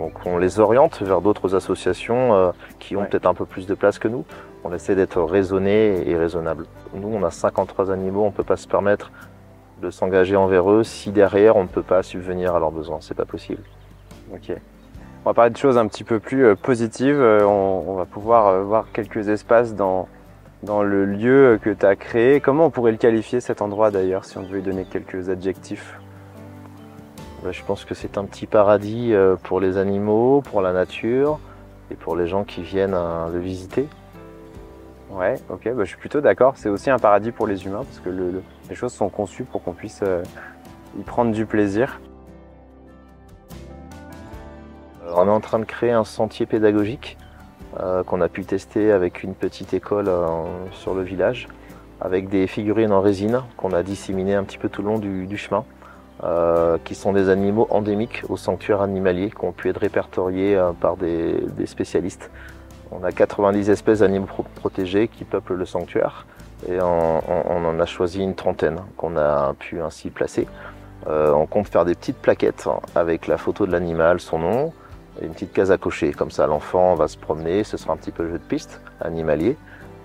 Donc 0.00 0.12
on 0.24 0.38
les 0.38 0.60
oriente 0.60 1.02
vers 1.02 1.20
d'autres 1.20 1.54
associations 1.54 2.34
euh, 2.34 2.52
qui 2.78 2.96
ont 2.96 3.04
peut-être 3.04 3.26
un 3.26 3.34
peu 3.34 3.44
plus 3.44 3.66
de 3.66 3.74
place 3.74 3.98
que 3.98 4.08
nous. 4.08 4.24
On 4.64 4.72
essaie 4.72 4.94
d'être 4.94 5.20
raisonné 5.20 6.08
et 6.08 6.16
raisonnable. 6.16 6.64
Nous, 6.94 7.08
on 7.08 7.22
a 7.22 7.30
53 7.30 7.90
animaux, 7.90 8.22
on 8.22 8.28
ne 8.28 8.32
peut 8.32 8.42
pas 8.42 8.56
se 8.56 8.66
permettre 8.66 9.12
de 9.82 9.90
s'engager 9.90 10.36
envers 10.36 10.70
eux 10.70 10.84
si 10.84 11.10
derrière 11.10 11.56
on 11.56 11.64
ne 11.64 11.68
peut 11.68 11.82
pas 11.82 12.02
subvenir 12.02 12.54
à 12.54 12.60
leurs 12.60 12.70
besoins. 12.70 12.98
C'est 13.00 13.14
pas 13.14 13.26
possible. 13.26 13.62
Ok. 14.32 14.56
va 15.26 15.34
parler 15.34 15.50
de 15.50 15.58
choses 15.58 15.76
un 15.76 15.86
petit 15.86 16.04
peu 16.04 16.18
plus 16.18 16.56
positives. 16.56 17.20
On, 17.20 17.94
va 17.94 18.06
pouvoir 18.06 18.62
voir 18.62 18.86
quelques 18.92 19.28
espaces 19.28 19.74
dans, 19.74 20.08
dans 20.62 20.82
le 20.82 21.04
lieu 21.04 21.58
que 21.62 21.70
tu 21.70 21.84
as 21.84 21.96
créé. 21.96 22.40
Comment 22.40 22.66
on 22.66 22.70
pourrait 22.70 22.92
le 22.92 22.98
qualifier 22.98 23.40
cet 23.40 23.60
endroit 23.60 23.90
d'ailleurs, 23.90 24.24
si 24.24 24.38
on 24.38 24.42
devait 24.42 24.54
lui 24.54 24.62
donner 24.62 24.84
quelques 24.84 25.28
adjectifs? 25.28 25.98
Je 27.48 27.62
pense 27.64 27.84
que 27.84 27.94
c'est 27.94 28.18
un 28.18 28.24
petit 28.24 28.46
paradis 28.46 29.14
pour 29.44 29.60
les 29.60 29.78
animaux, 29.78 30.42
pour 30.42 30.60
la 30.60 30.72
nature 30.72 31.38
et 31.90 31.94
pour 31.94 32.14
les 32.16 32.26
gens 32.26 32.44
qui 32.44 32.62
viennent 32.62 32.96
le 33.32 33.38
visiter. 33.38 33.88
Ouais, 35.10 35.34
ok, 35.48 35.68
bah, 35.74 35.84
je 35.84 35.88
suis 35.88 35.98
plutôt 35.98 36.20
d'accord. 36.20 36.54
C'est 36.56 36.68
aussi 36.68 36.88
un 36.88 36.98
paradis 36.98 37.32
pour 37.32 37.46
les 37.46 37.66
humains 37.66 37.84
parce 37.84 37.98
que 37.98 38.10
les 38.10 38.74
choses 38.74 38.92
sont 38.92 39.08
conçues 39.08 39.44
pour 39.44 39.62
qu'on 39.62 39.72
puisse 39.72 40.00
euh, 40.02 40.22
y 40.98 41.02
prendre 41.02 41.32
du 41.32 41.46
plaisir. 41.46 42.00
Euh, 45.04 45.12
on 45.16 45.26
est 45.26 45.30
en 45.30 45.40
train 45.40 45.58
de 45.58 45.64
créer 45.64 45.90
un 45.90 46.04
sentier 46.04 46.46
pédagogique 46.46 47.18
euh, 47.80 48.04
qu'on 48.04 48.20
a 48.20 48.28
pu 48.28 48.44
tester 48.44 48.92
avec 48.92 49.24
une 49.24 49.34
petite 49.34 49.74
école 49.74 50.08
sur 50.72 50.94
le 50.94 51.02
village, 51.02 51.48
avec 52.00 52.28
des 52.28 52.46
figurines 52.46 52.92
en 52.92 53.00
résine 53.00 53.42
qu'on 53.56 53.72
a 53.72 53.82
disséminées 53.82 54.36
un 54.36 54.44
petit 54.44 54.58
peu 54.58 54.68
tout 54.68 54.82
le 54.82 54.88
long 54.88 54.98
du, 54.98 55.36
chemin, 55.36 55.64
qui 56.84 56.94
sont 56.94 57.12
des 57.12 57.30
animaux 57.30 57.66
endémiques 57.70 58.22
au 58.28 58.36
sanctuaire 58.36 58.82
animalier, 58.82 59.30
qui 59.30 59.44
ont 59.44 59.52
pu 59.52 59.70
être 59.70 59.78
répertoriés 59.78 60.60
par 60.80 60.96
des 60.96 61.66
spécialistes. 61.66 62.30
On 62.92 63.04
a 63.04 63.12
90 63.12 63.70
espèces 63.70 64.00
d'animaux 64.00 64.26
protégés 64.56 65.08
qui 65.08 65.24
peuplent 65.24 65.54
le 65.54 65.64
sanctuaire 65.64 66.26
et 66.68 66.80
on, 66.80 67.66
en 67.66 67.80
a 67.80 67.86
choisi 67.86 68.20
une 68.20 68.34
trentaine 68.34 68.80
qu'on 68.96 69.16
a 69.16 69.54
pu 69.58 69.80
ainsi 69.80 70.10
placer. 70.10 70.46
Euh, 71.06 71.32
on 71.32 71.46
compte 71.46 71.68
faire 71.68 71.84
des 71.84 71.94
petites 71.94 72.18
plaquettes 72.18 72.68
avec 72.94 73.26
la 73.26 73.38
photo 73.38 73.66
de 73.66 73.72
l'animal, 73.72 74.20
son 74.20 74.38
nom, 74.38 74.72
et 75.20 75.26
une 75.26 75.32
petite 75.32 75.52
case 75.52 75.70
à 75.70 75.78
cocher. 75.78 76.12
Comme 76.12 76.30
ça, 76.30 76.46
l'enfant 76.46 76.94
va 76.94 77.08
se 77.08 77.16
promener, 77.16 77.64
ce 77.64 77.76
sera 77.76 77.94
un 77.94 77.96
petit 77.96 78.10
peu 78.10 78.26
jeu 78.26 78.38
de 78.38 78.44
piste 78.44 78.80
animalier. 79.00 79.56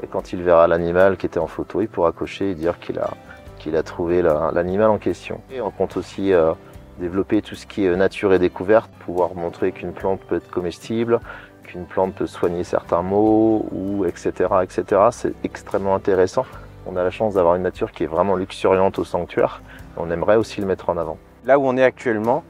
Et 0.03 0.07
quand 0.07 0.31
il 0.31 0.41
verra 0.43 0.67
l'animal 0.67 1.17
qui 1.17 1.25
était 1.25 1.39
en 1.39 1.47
photo, 1.47 1.81
il 1.81 1.89
pourra 1.89 2.11
cocher 2.11 2.51
et 2.51 2.55
dire 2.55 2.79
qu'il 2.79 2.99
a, 2.99 3.09
qu'il 3.55 3.75
a 3.75 3.83
trouvé 3.83 4.21
l'animal 4.21 4.89
en 4.89 4.97
question. 4.97 5.41
On 5.61 5.71
compte 5.71 5.97
aussi 5.97 6.33
euh, 6.33 6.53
développer 6.99 7.41
tout 7.41 7.55
ce 7.55 7.65
qui 7.65 7.85
est 7.85 7.95
nature 7.95 8.33
et 8.33 8.39
découverte, 8.39 8.89
pouvoir 8.99 9.35
montrer 9.35 9.71
qu'une 9.71 9.93
plante 9.93 10.21
peut 10.21 10.35
être 10.35 10.49
comestible, 10.49 11.19
qu'une 11.63 11.85
plante 11.85 12.13
peut 12.15 12.27
soigner 12.27 12.63
certains 12.63 13.01
maux, 13.01 13.65
ou 13.71 14.05
etc. 14.05 14.31
etc. 14.63 15.01
C'est 15.11 15.33
extrêmement 15.43 15.95
intéressant. 15.95 16.45
On 16.85 16.95
a 16.95 17.03
la 17.03 17.11
chance 17.11 17.33
d'avoir 17.33 17.55
une 17.55 17.63
nature 17.63 17.91
qui 17.91 18.03
est 18.03 18.07
vraiment 18.07 18.35
luxuriante 18.35 18.99
au 18.99 19.03
sanctuaire. 19.03 19.61
On 19.97 20.11
aimerait 20.11 20.35
aussi 20.35 20.61
le 20.61 20.67
mettre 20.67 20.89
en 20.89 20.97
avant. 20.97 21.17
Là 21.45 21.57
où 21.57 21.65
on 21.65 21.75
est 21.77 21.83
actuellement, 21.83 22.43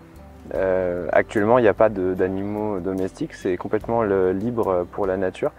euh, 0.53 1.07
actuellement 1.11 1.57
il 1.57 1.63
n'y 1.63 1.67
a 1.67 1.73
pas 1.73 1.89
d'animaux 1.89 2.79
domestiques, 2.79 3.33
c'est 3.33 3.57
complètement 3.57 4.03
libre 4.03 4.85
pour 4.91 5.07
la 5.07 5.17
nature. 5.17 5.51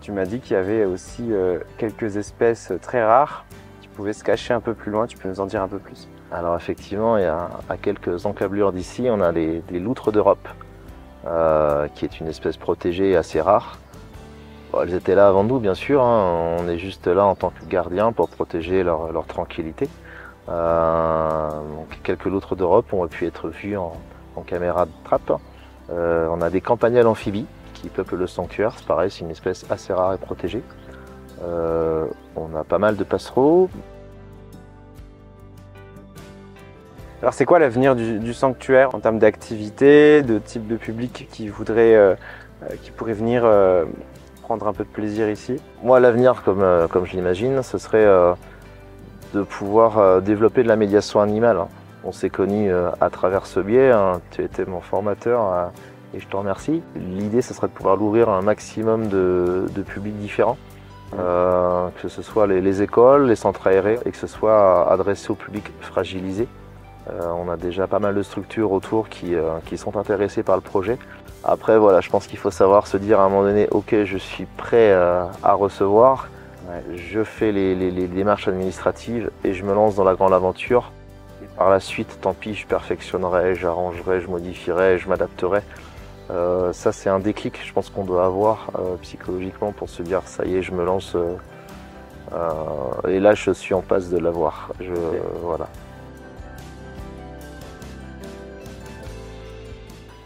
tu 0.00 0.12
m'as 0.12 0.26
dit 0.26 0.40
qu'il 0.40 0.54
y 0.54 0.58
avait 0.58 0.84
aussi 0.84 1.32
euh, 1.32 1.60
quelques 1.78 2.16
espèces 2.16 2.72
très 2.82 3.04
rares 3.04 3.46
qui 3.94 3.96
pouvaient 3.96 4.12
se 4.12 4.24
cacher 4.24 4.52
un 4.52 4.60
peu 4.60 4.74
plus 4.74 4.90
loin. 4.90 5.06
Tu 5.06 5.16
peux 5.16 5.28
nous 5.28 5.40
en 5.40 5.46
dire 5.46 5.62
un 5.62 5.68
peu 5.68 5.78
plus 5.78 6.08
Alors 6.32 6.56
effectivement, 6.56 7.16
il 7.16 7.22
y 7.22 7.26
a, 7.26 7.48
à 7.68 7.76
quelques 7.76 8.26
encablures 8.26 8.72
d'ici, 8.72 9.06
on 9.08 9.20
a 9.20 9.30
les, 9.30 9.62
loutres 9.70 10.10
d'Europe. 10.10 10.48
Euh, 11.26 11.88
qui 11.94 12.04
est 12.04 12.20
une 12.20 12.26
espèce 12.26 12.58
protégée 12.58 13.16
assez 13.16 13.40
rare. 13.40 13.78
elles 14.78 14.92
étaient 14.92 15.14
là 15.14 15.28
avant 15.28 15.42
nous, 15.42 15.58
bien 15.58 15.74
sûr. 15.74 16.02
Hein. 16.02 16.58
On 16.58 16.68
est 16.68 16.76
juste 16.76 17.06
là 17.06 17.24
en 17.24 17.34
tant 17.34 17.50
que 17.50 17.64
gardien 17.64 18.12
pour 18.12 18.28
protéger 18.28 18.82
leur, 18.82 19.24
tranquillité. 19.26 19.88
Euh, 20.50 21.48
quelques 22.02 22.26
loutres 22.26 22.56
d'Europe 22.56 22.92
ont 22.92 23.06
pu 23.06 23.26
être 23.26 23.48
vues 23.48 23.78
en, 23.78 23.94
caméra 24.46 24.84
de 24.84 24.90
trappe. 25.04 25.32
Euh, 25.90 26.28
on 26.30 26.42
a 26.42 26.50
des 26.50 26.60
campagnards 26.60 27.06
amphibies 27.06 27.46
qui 27.72 27.88
peuplent 27.88 28.16
le 28.16 28.26
sanctuaire. 28.26 28.74
C'est 28.76 28.86
pareil, 28.86 29.10
c'est 29.10 29.20
une 29.20 29.30
espèce 29.30 29.64
assez 29.70 29.94
rare 29.94 30.12
et 30.12 30.18
protégée. 30.18 30.62
On 31.42 32.56
a 32.56 32.64
pas 32.64 32.78
mal 32.78 32.96
de 32.96 33.04
passereaux, 33.04 33.68
Alors 37.24 37.32
c'est 37.32 37.46
quoi 37.46 37.58
l'avenir 37.58 37.96
du, 37.96 38.34
sanctuaire 38.34 38.94
en 38.94 39.00
termes 39.00 39.18
d'activité, 39.18 40.20
de 40.20 40.38
type 40.38 40.66
de 40.66 40.76
public 40.76 41.26
qui 41.30 41.48
voudrait, 41.48 41.94
euh, 41.94 42.14
euh, 42.64 42.74
qui 42.82 42.90
pourrait 42.90 43.14
venir 43.14 43.44
euh, 43.46 43.86
prendre 44.42 44.68
un 44.68 44.74
peu 44.74 44.84
de 44.84 44.90
plaisir 44.90 45.30
ici? 45.30 45.56
Moi 45.82 46.00
l'avenir 46.00 46.42
comme, 46.42 46.60
je 47.04 47.12
l'imagine, 47.12 47.62
ce 47.62 47.78
serait 47.78 48.06
de 49.32 49.42
pouvoir 49.42 50.20
développer 50.20 50.62
de 50.62 50.68
la 50.68 50.76
médiation 50.76 51.22
animale. 51.22 51.60
On 52.04 52.12
s'est 52.12 52.28
connus 52.28 52.70
à 53.00 53.08
travers 53.08 53.46
ce 53.46 53.60
biais, 53.60 53.90
hein. 53.90 54.20
tu 54.32 54.42
étais 54.42 54.66
mon 54.66 54.82
formateur 54.82 55.70
et 56.14 56.20
je 56.20 56.28
te 56.28 56.36
remercie. 56.36 56.82
L'idée 56.94 57.40
ce 57.40 57.54
serait 57.54 57.68
de 57.68 57.72
pouvoir 57.72 57.96
l'ouvrir 57.96 58.28
à 58.28 58.36
un 58.36 58.42
maximum 58.42 59.08
de, 59.08 59.64
publics 59.86 60.18
différents. 60.18 60.58
Que 61.16 62.08
ce 62.08 62.22
soit 62.22 62.46
les, 62.46 62.60
les, 62.60 62.82
écoles, 62.82 63.26
les 63.26 63.36
centres 63.36 63.66
aérés 63.66 63.98
et 64.04 64.10
que 64.10 64.16
ce 64.16 64.26
soit 64.26 64.90
adressé 64.90 65.30
au 65.30 65.34
public 65.34 65.70
fragilisé. 65.80 66.48
Euh, 67.10 67.30
on 67.36 67.50
a 67.50 67.56
déjà 67.56 67.86
pas 67.86 67.98
mal 67.98 68.14
de 68.14 68.22
structures 68.22 68.72
autour 68.72 69.08
qui, 69.08 69.34
euh, 69.34 69.58
sont 69.76 69.96
intéressées 69.96 70.42
par 70.42 70.56
le 70.56 70.62
projet. 70.62 70.98
Après, 71.42 71.78
voilà, 71.78 72.00
je 72.00 72.08
pense 72.08 72.26
qu'il 72.26 72.38
faut 72.38 72.50
savoir 72.50 72.86
se 72.86 72.96
dire 72.96 73.20
à 73.20 73.24
un 73.24 73.28
moment 73.28 73.42
donné, 73.42 73.68
ok, 73.70 74.04
je 74.04 74.16
suis 74.16 74.46
prêt 74.46 74.92
euh, 74.92 75.24
à 75.42 75.52
recevoir, 75.52 76.28
je 76.94 77.22
fais 77.22 77.52
les, 77.52 77.90
démarches 78.06 78.48
administratives 78.48 79.30
et 79.44 79.52
je 79.52 79.64
me 79.64 79.74
lance 79.74 79.96
dans 79.96 80.04
la 80.04 80.14
grande 80.14 80.32
aventure. 80.32 80.92
Et 81.42 81.46
par 81.58 81.68
la 81.68 81.80
suite, 81.80 82.18
tant 82.22 82.32
pis, 82.32 82.54
je 82.54 82.66
perfectionnerai, 82.66 83.54
j'arrangerai, 83.54 84.22
je 84.22 84.28
modifierai, 84.28 84.98
je 84.98 85.08
m'adapterai. 85.08 85.60
Ça, 86.28 86.92
c'est 86.92 87.08
un 87.08 87.18
déclic, 87.18 87.60
je 87.64 87.72
pense 87.72 87.90
qu'on 87.90 88.04
doit 88.04 88.24
avoir 88.24 88.70
psychologiquement 89.02 89.72
pour 89.72 89.88
se 89.88 90.02
dire, 90.02 90.22
ça 90.26 90.44
y 90.44 90.56
est, 90.56 90.62
je 90.62 90.72
me 90.72 90.84
lance. 90.84 91.16
et 93.08 93.20
là, 93.20 93.34
je 93.34 93.50
suis 93.52 93.74
en 93.74 93.82
passe 93.82 94.10
de 94.10 94.18
l'avoir. 94.18 94.72
Voilà. 95.42 95.68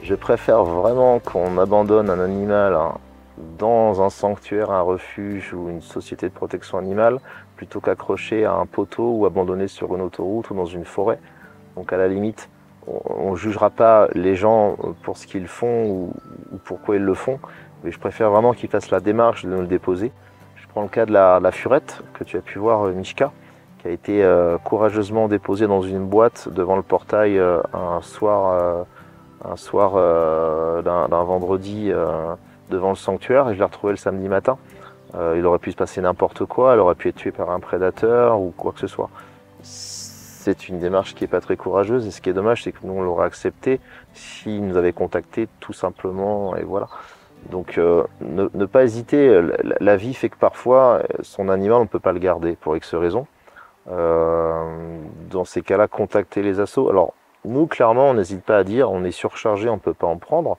Je 0.09 0.15
préfère 0.15 0.65
vraiment 0.65 1.19
qu'on 1.19 1.59
abandonne 1.59 2.09
un 2.09 2.19
animal 2.19 2.73
hein, 2.73 2.95
dans 3.59 4.01
un 4.01 4.09
sanctuaire, 4.09 4.71
un 4.71 4.81
refuge 4.81 5.53
ou 5.53 5.69
une 5.69 5.83
société 5.83 6.31
de 6.31 6.33
protection 6.33 6.79
animale 6.79 7.19
plutôt 7.57 7.81
qu'accrocher 7.81 8.47
à 8.47 8.55
un 8.55 8.65
poteau 8.65 9.11
ou 9.11 9.27
abandonner 9.27 9.69
sur 9.69 9.95
une 9.95 10.01
autoroute 10.01 10.49
ou 10.49 10.55
dans 10.55 10.65
une 10.65 10.87
forêt. 10.87 11.19
Donc 11.77 11.93
à 11.93 11.99
la 11.99 12.09
limite, 12.09 12.49
on 13.05 13.33
ne 13.33 13.37
jugera 13.37 13.71
pas 13.71 14.09
les 14.15 14.37
gens 14.37 14.77
pour 15.03 15.17
ce 15.17 15.27
qu'ils 15.27 15.49
font 15.49 15.87
ou, 15.87 16.13
pourquoi 16.65 16.97
ils 16.97 17.03
le 17.03 17.15
font, 17.15 17.39
mais 17.83 17.91
je 17.91 17.99
préfère 17.99 18.31
vraiment 18.31 18.53
qu'ils 18.53 18.69
fassent 18.69 18.91
la 18.91 19.01
démarche 19.01 19.45
de 19.45 19.51
nous 19.51 19.61
le 19.61 19.67
déposer. 19.67 20.13
Je 20.57 20.67
prends 20.69 20.83
le 20.83 20.89
cas 20.89 21.07
de 21.07 21.13
la, 21.13 21.51
furette 21.51 22.03
que 22.15 22.25
tu 22.25 22.37
as 22.37 22.41
pu 22.41 22.59
voir, 22.59 22.87
euh, 22.87 22.93
Mishka, 22.93 23.33
qui 23.79 23.89
a 23.89 23.91
été 23.91 24.23
euh, 24.23 24.59
courageusement 24.59 25.29
déposée 25.29 25.67
dans 25.67 25.83
une 25.83 26.07
boîte 26.07 26.49
devant 26.53 26.77
le 26.77 26.83
portail 26.83 27.39
euh, 27.39 27.61
un 27.73 28.03
soir 28.03 28.87
un 29.45 29.57
soir 29.57 29.93
d'un 30.83 31.23
vendredi 31.23 31.93
devant 32.71 32.89
le 32.89 32.97
sanctuaire 32.97 33.49
et 33.49 33.55
je 33.55 33.59
l'ai 33.59 33.65
retrouvé 33.65 33.93
le 33.93 33.97
samedi 33.97 34.29
matin. 34.29 34.59
Il 35.15 35.47
aurait 35.47 35.61
pu 35.61 35.71
se 35.71 35.77
passer 35.77 36.01
n'importe 36.01 36.45
quoi, 36.45 36.75
elle 36.75 36.81
aurait 36.81 36.97
pu 36.97 37.09
être 37.09 37.15
tuée 37.15 37.31
par 37.31 37.51
un 37.51 37.61
prédateur 37.61 38.41
ou 38.41 38.53
quoi 38.57 38.73
que 38.73 38.81
ce 38.81 38.89
soit. 38.89 39.11
C'est 40.49 40.69
une 40.69 40.79
démarche 40.79 41.15
qui 41.15 41.25
n'est 41.25 41.29
pas 41.29 41.43
très 41.43 41.57
courageuse 41.57 42.07
et 42.07 42.11
ce 42.11 42.23
qui 42.23 42.31
est 42.31 42.33
dommage, 42.33 42.63
c'est 42.63 42.73
que 42.73 42.79
nous 42.83 42.95
on 42.95 43.03
l'aurait 43.03 43.27
accepté 43.27 43.81
s'il 44.15 44.67
nous 44.67 44.77
avait 44.77 44.95
contacté 44.95 45.47
tout 45.61 45.75
simplement 45.75 46.57
et 46.57 46.63
voilà. 46.63 46.89
Donc 47.51 47.79
ne, 47.79 48.65
pas 48.65 48.83
hésiter, 48.83 49.43
la, 49.81 49.97
vie 49.97 50.15
fait 50.15 50.31
que 50.31 50.37
parfois 50.37 51.03
son 51.21 51.51
animal 51.51 51.79
on 51.79 51.83
ne 51.83 51.89
peut 51.89 52.01
pas 52.01 52.13
le 52.13 52.19
garder 52.19 52.57
pour 52.57 52.77
X 52.77 52.95
raisons. 52.95 53.27
dans 53.87 55.45
ces 55.45 55.61
cas-là, 55.61 55.87
contacter 55.87 56.43
les 56.43 56.61
assos. 56.61 56.89
Alors 56.89 57.13
nous, 57.45 57.67
clairement, 57.67 58.11
on 58.11 58.15
n'hésite 58.15 58.43
pas 58.43 58.59
à 58.59 58.65
dire, 58.65 58.91
on 58.91 59.05
est 59.05 59.11
surchargé, 59.11 59.69
on 59.69 59.75
ne 59.75 59.81
peut 59.81 59.95
pas 59.95 60.07
en 60.07 60.17
prendre, 60.17 60.59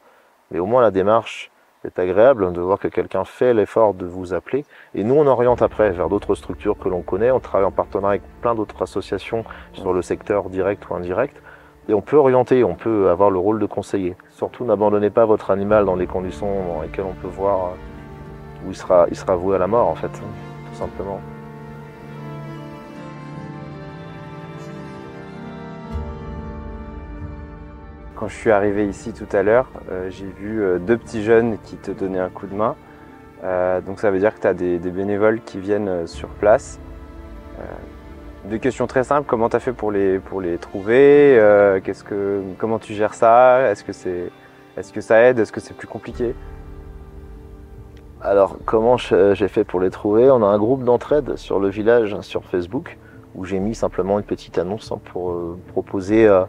mais 0.52 0.60
au 0.60 0.66
moins 0.66 0.82
la 0.82 0.92
démarche 0.92 1.52
est 1.86 2.00
agréable 2.00 2.52
de 2.52 2.62
voir 2.62 2.80
que 2.80 2.88
quelqu'un 2.88 3.24
fait 3.24 3.54
l'effort 3.54 3.94
de 3.94 4.06
vous 4.06 4.34
appeler. 4.34 4.66
Et 4.96 5.04
nous, 5.04 5.16
on 5.16 5.28
oriente 5.28 5.62
après 5.62 5.92
vers 5.92 6.10
d'autres 6.10 6.36
structures 6.36 6.78
que 6.78 6.90
l'on 6.90 7.02
connaît. 7.02 7.32
On 7.32 7.40
travaille 7.40 7.68
en 7.68 7.72
partenariat 7.72 8.20
avec 8.20 8.42
plein 8.42 8.56
d'autres 8.56 8.82
associations 8.82 9.46
sur 9.74 9.94
le 9.94 10.02
secteur 10.02 10.50
direct 10.50 10.90
ou 10.90 10.96
indirect. 10.96 11.42
Et 11.88 11.94
on 11.94 12.02
peut 12.02 12.18
orienter, 12.18 12.64
on 12.64 12.76
peut 12.76 13.10
avoir 13.10 13.32
le 13.32 13.40
rôle 13.40 13.60
de 13.60 13.66
conseiller. 13.66 14.16
Surtout, 14.30 14.66
n'abandonnez 14.66 15.10
pas 15.10 15.26
votre 15.26 15.50
animal 15.52 15.86
dans 15.86 15.96
les 15.96 16.06
conditions 16.06 16.66
dans 16.68 16.82
lesquelles 16.82 17.06
on 17.06 17.20
peut 17.20 17.28
voir 17.28 17.74
où 18.66 18.70
il 18.70 18.76
sera, 18.76 19.08
il 19.10 19.16
sera 19.16 19.36
voué 19.36 19.56
à 19.56 19.60
la 19.60 19.68
mort, 19.68 19.88
en 19.88 19.96
fait, 19.96 20.10
tout 20.10 20.76
simplement. 20.76 21.20
Quand 28.20 28.28
je 28.28 28.36
suis 28.36 28.52
arrivé 28.52 28.86
ici 28.86 29.14
tout 29.14 29.34
à 29.34 29.44
l'heure, 29.44 29.68
euh, 29.90 30.10
j'ai 30.10 30.26
vu 30.26 30.62
euh, 30.62 30.78
deux 30.78 30.98
petits 30.98 31.24
jeunes 31.24 31.58
qui 31.64 31.78
te 31.78 31.90
donnaient 31.90 32.20
un 32.20 32.28
coup 32.28 32.48
de 32.48 32.54
main. 32.54 32.76
Euh, 33.46 33.80
donc 33.80 34.02
ça 34.02 34.12
veut 34.12 34.20
dire 34.20 34.36
que 34.36 34.42
tu 34.42 34.48
as 34.48 34.54
des, 34.54 34.78
bénévoles 34.78 35.40
qui 35.40 35.58
viennent 35.58 36.06
sur 36.06 36.28
place. 36.28 36.82
deux 38.44 38.58
questions 38.58 38.88
très 38.88 39.06
simples, 39.06 39.26
comment 39.26 39.48
tu 39.48 39.56
as 39.56 39.62
fait 39.62 39.72
pour 39.72 39.90
les, 39.90 40.20
pour 40.20 40.42
les 40.42 40.58
trouver? 40.58 41.38
Que, 41.82 42.42
Comment 42.58 42.78
tu 42.78 42.94
gères 42.94 43.14
ça? 43.14 43.72
Est-ce 43.72 43.86
que 43.86 43.92
Est-ce 44.76 44.92
que 44.92 45.00
ça 45.00 45.22
aide? 45.22 45.40
Est-ce 45.40 45.54
que 45.54 45.62
c'est 45.62 45.74
plus 45.74 45.88
compliqué? 45.88 46.36
Alors, 48.22 48.58
comment 48.66 48.98
j'ai 48.98 49.48
fait 49.48 49.64
pour 49.64 49.80
les 49.80 49.92
trouver? 49.92 50.30
On 50.30 50.44
a 50.44 50.48
un 50.48 50.58
groupe 50.58 50.84
d'entraide 50.84 51.38
sur 51.38 51.58
le 51.58 51.70
village, 51.70 52.20
sur 52.20 52.44
Facebook, 52.44 52.98
où 53.36 53.46
j'ai 53.46 53.60
mis 53.60 53.76
simplement 53.76 54.20
une 54.20 54.26
petite 54.26 54.58
annonce 54.58 54.92
hein, 54.92 55.00
pour 55.12 55.32
euh, 55.32 55.58
proposer 55.70 56.28
euh, 56.28 56.44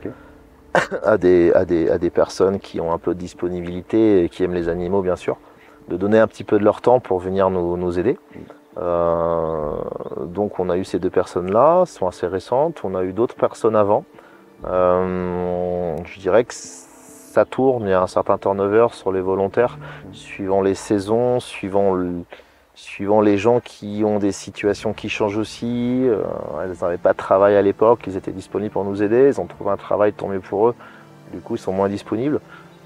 à, 1.04 1.18
des, 1.18 1.52
à, 1.52 1.64
des, 1.64 1.90
à 1.90 1.98
des 1.98 2.10
personnes 2.10 2.60
qui 2.60 2.80
ont 2.80 2.92
un 2.92 2.98
peu 2.98 3.14
de 3.14 3.18
disponibilité 3.18 4.24
et 4.24 4.28
qui 4.28 4.44
aiment 4.44 4.54
les 4.54 4.68
animaux, 4.68 5.02
bien 5.02 5.16
sûr, 5.16 5.36
de 5.88 5.96
donner 5.96 6.18
un 6.18 6.26
petit 6.26 6.44
peu 6.44 6.58
de 6.58 6.64
leur 6.64 6.80
temps 6.80 7.00
pour 7.00 7.18
venir 7.18 7.50
nous, 7.50 7.76
nous 7.76 7.98
aider. 7.98 8.18
Euh, 8.78 9.74
donc 10.26 10.60
on 10.60 10.70
a 10.70 10.76
eu 10.76 10.84
ces 10.84 10.98
deux 10.98 11.10
personnes-là, 11.10 11.84
sont 11.86 12.06
assez 12.06 12.26
récentes. 12.26 12.80
On 12.84 12.94
a 12.94 13.02
eu 13.04 13.12
d'autres 13.12 13.34
personnes 13.34 13.76
avant. 13.76 14.04
Euh, 14.66 15.96
je 16.04 16.18
dirais 16.20 16.44
que 16.44 16.54
ça 16.54 17.44
tourne, 17.44 17.84
il 17.84 17.90
y 17.90 17.92
a 17.92 18.02
un 18.02 18.06
certain 18.06 18.38
turnover 18.38 18.88
sur 18.92 19.12
les 19.12 19.20
volontaires, 19.20 19.78
suivant 20.12 20.62
les 20.62 20.74
saisons, 20.74 21.40
suivant, 21.40 21.96
suivant 22.80 23.20
les 23.20 23.38
gens 23.38 23.60
qui 23.60 24.02
ont 24.04 24.18
des 24.18 24.32
situations 24.32 24.92
qui 24.92 25.08
changent 25.08 25.38
aussi. 25.38 26.02
Euh, 26.04 26.22
elles 26.62 26.76
n'avaient 26.80 26.98
pas 26.98 27.12
de 27.12 27.18
travail 27.18 27.56
à 27.56 27.62
l'époque, 27.62 28.04
ils 28.06 28.16
étaient 28.16 28.32
disponibles 28.32 28.72
pour 28.72 28.84
nous 28.84 29.02
aider, 29.02 29.28
ils 29.28 29.40
ont 29.40 29.46
trouvé 29.46 29.70
un 29.70 29.76
travail, 29.76 30.12
tant 30.12 30.28
mieux 30.28 30.40
pour 30.40 30.68
eux. 30.68 30.74
Du 31.32 31.40
coup, 31.40 31.56
ils 31.56 31.60
sont 31.60 31.72
moins 31.72 31.88
disponibles. 31.88 32.40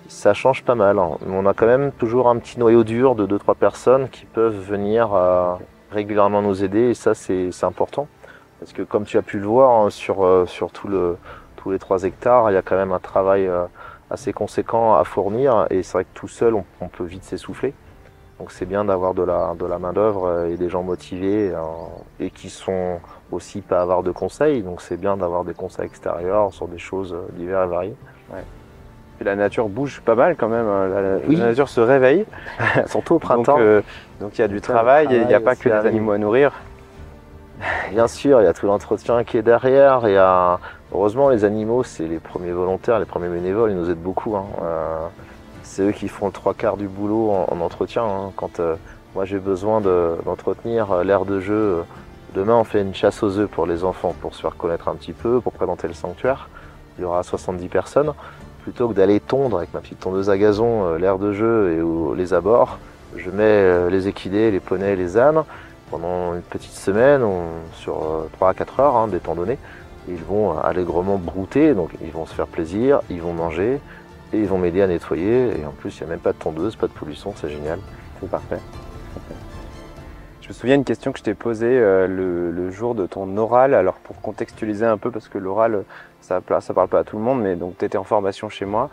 Ça 0.08 0.34
change 0.34 0.64
pas 0.64 0.74
mal. 0.74 0.98
Hein. 0.98 1.12
On 1.26 1.46
a 1.46 1.54
quand 1.54 1.66
même 1.66 1.92
toujours 1.92 2.28
un 2.28 2.36
petit 2.38 2.58
noyau 2.58 2.84
dur 2.84 3.14
de 3.14 3.26
2-3 3.26 3.54
personnes 3.54 4.08
qui 4.10 4.26
peuvent 4.26 4.58
venir 4.58 5.10
régulièrement 5.94 6.42
nous 6.42 6.62
aider 6.62 6.90
et 6.90 6.94
ça 6.94 7.14
c'est 7.14 7.50
important. 7.62 8.08
Parce 8.60 8.72
que 8.72 8.82
comme 8.82 9.04
tu 9.04 9.16
as 9.16 9.22
pu 9.22 9.38
le 9.38 9.46
voir 9.46 9.86
hein, 9.86 9.90
sur, 9.90 10.24
euh, 10.24 10.46
tous 11.56 11.70
les 11.70 11.78
3 11.78 12.04
hectares, 12.04 12.50
il 12.50 12.54
y 12.54 12.56
a 12.56 12.62
quand 12.62 12.76
même 12.76 12.92
un 12.92 12.98
travail 12.98 13.46
euh, 13.46 13.64
assez 14.10 14.32
conséquent 14.32 14.94
à 14.94 15.04
fournir 15.04 15.66
et 15.70 15.82
c'est 15.82 15.92
vrai 15.92 16.04
que 16.04 16.14
tout 16.18 16.28
seul 16.28 16.54
on, 16.54 16.88
peut 16.88 17.04
vite 17.04 17.24
s'essouffler. 17.24 17.72
Donc 18.38 18.50
c'est 18.50 18.66
bien 18.66 18.84
d'avoir 18.84 19.14
de 19.14 19.22
la, 19.22 19.54
de 19.58 19.64
la 19.64 19.78
main 19.78 19.92
d'œuvre 19.92 20.26
euh, 20.26 20.50
et 20.50 20.56
des 20.56 20.68
gens 20.68 20.82
motivés 20.82 21.52
et 22.18 22.30
qui 22.30 22.50
sont 22.50 22.98
aussi 23.30 23.60
pas 23.60 23.80
avoir 23.80 24.02
de 24.02 24.10
conseils. 24.10 24.62
Donc 24.62 24.82
c'est 24.82 24.96
bien 24.96 25.16
d'avoir 25.16 25.44
des 25.44 25.54
conseils 25.54 25.86
extérieurs 25.86 26.52
sur 26.52 26.68
des 26.68 26.78
choses 26.78 27.16
diverses 27.36 27.66
et 27.66 27.70
variées. 27.70 27.96
Et 29.20 29.24
la 29.24 29.36
nature 29.36 29.68
bouge 29.68 30.00
pas 30.04 30.14
mal 30.14 30.36
quand 30.36 30.48
même. 30.48 30.66
Hein. 30.66 30.88
La, 31.28 31.46
nature 31.46 31.68
se 31.68 31.80
réveille. 31.80 32.24
Surtout 32.86 33.14
au 33.14 33.18
printemps. 33.18 33.58
Euh, 33.60 33.82
donc 34.20 34.36
il 34.38 34.40
y 34.40 34.44
a 34.44 34.48
du 34.48 34.60
travail, 34.60 35.06
et 35.10 35.18
il 35.18 35.26
n'y 35.26 35.34
a 35.34 35.40
pas 35.40 35.54
que 35.54 35.68
des 35.68 35.86
animaux 35.86 36.12
à 36.12 36.18
nourrir. 36.18 36.52
Bien 37.92 38.08
sûr, 38.08 38.40
il 38.40 38.44
y 38.44 38.48
a 38.48 38.52
tout 38.52 38.66
l'entretien 38.66 39.22
qui 39.22 39.38
est 39.38 39.42
derrière. 39.42 40.02
Heureusement, 40.92 41.28
les 41.28 41.44
animaux, 41.44 41.82
c'est 41.82 42.06
les 42.06 42.18
premiers 42.18 42.52
volontaires, 42.52 42.98
les 42.98 43.04
premiers 43.04 43.28
bénévoles, 43.28 43.70
ils 43.70 43.76
nous 43.76 43.90
aident 43.90 44.02
beaucoup. 44.02 44.36
Hein. 44.36 44.46
Euh, 44.62 45.06
c'est 45.64 45.82
eux 45.82 45.92
qui 45.92 46.08
font 46.08 46.26
le 46.26 46.32
trois 46.32 46.54
quarts 46.54 46.76
du 46.76 46.86
boulot 46.86 47.30
en, 47.30 47.60
entretien. 47.60 48.04
Hein. 48.04 48.32
Quand 48.36 48.60
euh, 48.60 48.76
moi 49.14 49.24
j'ai 49.24 49.38
besoin 49.38 49.80
d'entretenir 49.80 51.02
l'aire 51.02 51.24
de 51.24 51.40
jeu, 51.40 51.84
demain 52.34 52.54
on 52.54 52.64
fait 52.64 52.80
une 52.80 52.94
chasse 52.94 53.22
aux 53.22 53.38
œufs 53.38 53.50
pour 53.50 53.66
les 53.66 53.82
enfants, 53.82 54.14
pour 54.20 54.34
se 54.34 54.42
faire 54.42 54.56
connaître 54.56 54.88
un 54.88 54.94
petit 54.94 55.12
peu, 55.12 55.40
pour 55.40 55.52
présenter 55.52 55.88
le 55.88 55.94
sanctuaire. 55.94 56.48
Il 56.98 57.02
y 57.02 57.04
aura 57.04 57.22
70 57.22 57.68
personnes 57.68 58.12
plutôt 58.62 58.88
que 58.88 58.94
d'aller 58.94 59.20
tondre 59.20 59.58
avec 59.58 59.74
ma 59.74 59.80
petite 59.80 60.00
tondeuse 60.00 60.30
à 60.30 60.38
gazon 60.38 60.86
euh, 60.86 60.98
l'air 60.98 61.18
de 61.18 61.32
jeu 61.32 61.72
et 61.72 62.16
les 62.16 62.32
abords, 62.32 62.78
je 63.16 63.30
mets 63.30 63.42
euh, 63.42 63.90
les 63.90 64.08
équidés, 64.08 64.50
les 64.50 64.60
poneys, 64.60 64.96
les 64.96 65.18
ânes 65.18 65.44
pendant 65.90 66.34
une 66.34 66.40
petite 66.40 66.72
semaine, 66.72 67.22
sur 67.74 68.26
3 68.32 68.48
euh, 68.48 68.50
à 68.50 68.54
4 68.54 68.80
heures, 68.80 68.96
hein, 68.96 69.08
des 69.08 69.18
temps 69.18 69.34
donnés. 69.34 69.58
Ils 70.08 70.22
vont 70.22 70.58
allègrement 70.58 71.16
brouter, 71.16 71.74
donc 71.74 71.90
ils 72.02 72.10
vont 72.10 72.26
se 72.26 72.34
faire 72.34 72.46
plaisir, 72.46 73.00
ils 73.10 73.20
vont 73.20 73.32
manger 73.32 73.80
et 74.32 74.38
ils 74.38 74.46
vont 74.46 74.58
m'aider 74.58 74.82
à 74.82 74.86
nettoyer. 74.86 75.60
Et 75.60 75.64
en 75.64 75.72
plus, 75.72 75.98
il 75.98 76.04
n'y 76.04 76.08
a 76.08 76.10
même 76.10 76.20
pas 76.20 76.32
de 76.32 76.38
tondeuse, 76.38 76.76
pas 76.76 76.86
de 76.86 76.92
pollution, 76.92 77.32
c'est 77.36 77.48
génial. 77.48 77.78
C'est 78.20 78.30
parfait. 78.30 78.58
Je 80.40 80.48
me 80.48 80.52
souviens 80.52 80.76
d'une 80.76 80.84
question 80.84 81.10
que 81.12 81.18
je 81.18 81.24
t'ai 81.24 81.34
posée 81.34 81.80
le, 81.80 82.70
jour 82.70 82.94
de 82.94 83.06
ton 83.06 83.34
oral. 83.38 83.72
Alors 83.72 83.94
pour 83.94 84.20
contextualiser 84.20 84.84
un 84.84 84.98
peu, 84.98 85.10
parce 85.10 85.28
que 85.28 85.38
l'oral, 85.38 85.84
ça, 86.20 86.42
ça 86.60 86.74
parle 86.74 86.88
pas 86.88 86.98
à 87.00 87.04
tout 87.04 87.16
le 87.16 87.22
monde, 87.22 87.40
mais 87.40 87.56
donc 87.56 87.78
tu 87.78 87.84
étais 87.84 87.96
en 87.96 88.04
formation 88.04 88.50
chez 88.50 88.66
moi. 88.66 88.90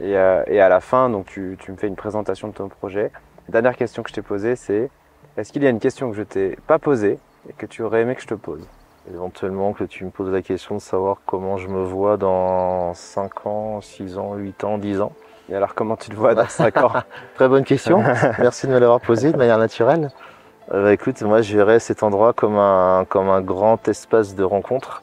Et, 0.00 0.16
euh, 0.16 0.42
et 0.46 0.60
à 0.60 0.68
la 0.68 0.80
fin, 0.80 1.10
donc 1.10 1.26
tu, 1.26 1.56
tu, 1.58 1.72
me 1.72 1.76
fais 1.76 1.88
une 1.88 1.96
présentation 1.96 2.48
de 2.48 2.52
ton 2.52 2.68
projet. 2.68 3.10
dernière 3.48 3.76
question 3.76 4.02
que 4.02 4.10
je 4.10 4.14
t'ai 4.14 4.22
posée, 4.22 4.56
c'est 4.56 4.90
est-ce 5.36 5.52
qu'il 5.52 5.62
y 5.62 5.66
a 5.66 5.70
une 5.70 5.80
question 5.80 6.10
que 6.10 6.16
je 6.16 6.22
t'ai 6.22 6.56
pas 6.66 6.78
posée 6.78 7.18
et 7.48 7.52
que 7.52 7.66
tu 7.66 7.82
aurais 7.82 8.02
aimé 8.02 8.14
que 8.14 8.22
je 8.22 8.26
te 8.26 8.34
pose? 8.34 8.66
Éventuellement 9.12 9.72
que 9.72 9.84
tu 9.84 10.04
me 10.04 10.10
poses 10.10 10.30
la 10.30 10.42
question 10.42 10.76
de 10.76 10.80
savoir 10.80 11.18
comment 11.26 11.56
je 11.56 11.68
me 11.68 11.82
vois 11.82 12.16
dans 12.16 12.92
5 12.94 13.46
ans, 13.46 13.80
6 13.80 14.18
ans, 14.18 14.34
8 14.34 14.64
ans, 14.64 14.78
10 14.78 15.00
ans. 15.00 15.12
Et 15.48 15.54
alors 15.54 15.74
comment 15.74 15.96
tu 15.96 16.10
te 16.10 16.14
vois 16.14 16.34
dans 16.34 16.48
5 16.48 16.76
ans? 16.78 16.92
Très 17.36 17.48
bonne 17.48 17.64
question. 17.64 18.02
Merci 18.38 18.66
de 18.66 18.72
me 18.72 18.78
l'avoir 18.78 19.00
posée 19.00 19.32
de 19.32 19.36
manière 19.38 19.58
naturelle. 19.58 20.10
Euh, 20.72 20.84
bah, 20.84 20.92
écoute, 20.92 21.22
moi 21.22 21.40
je 21.40 21.56
verrais 21.56 21.78
cet 21.78 22.02
endroit 22.02 22.32
comme 22.32 22.58
un, 22.58 23.06
comme 23.08 23.30
un 23.30 23.40
grand 23.40 23.88
espace 23.88 24.34
de 24.34 24.44
rencontre 24.44 25.02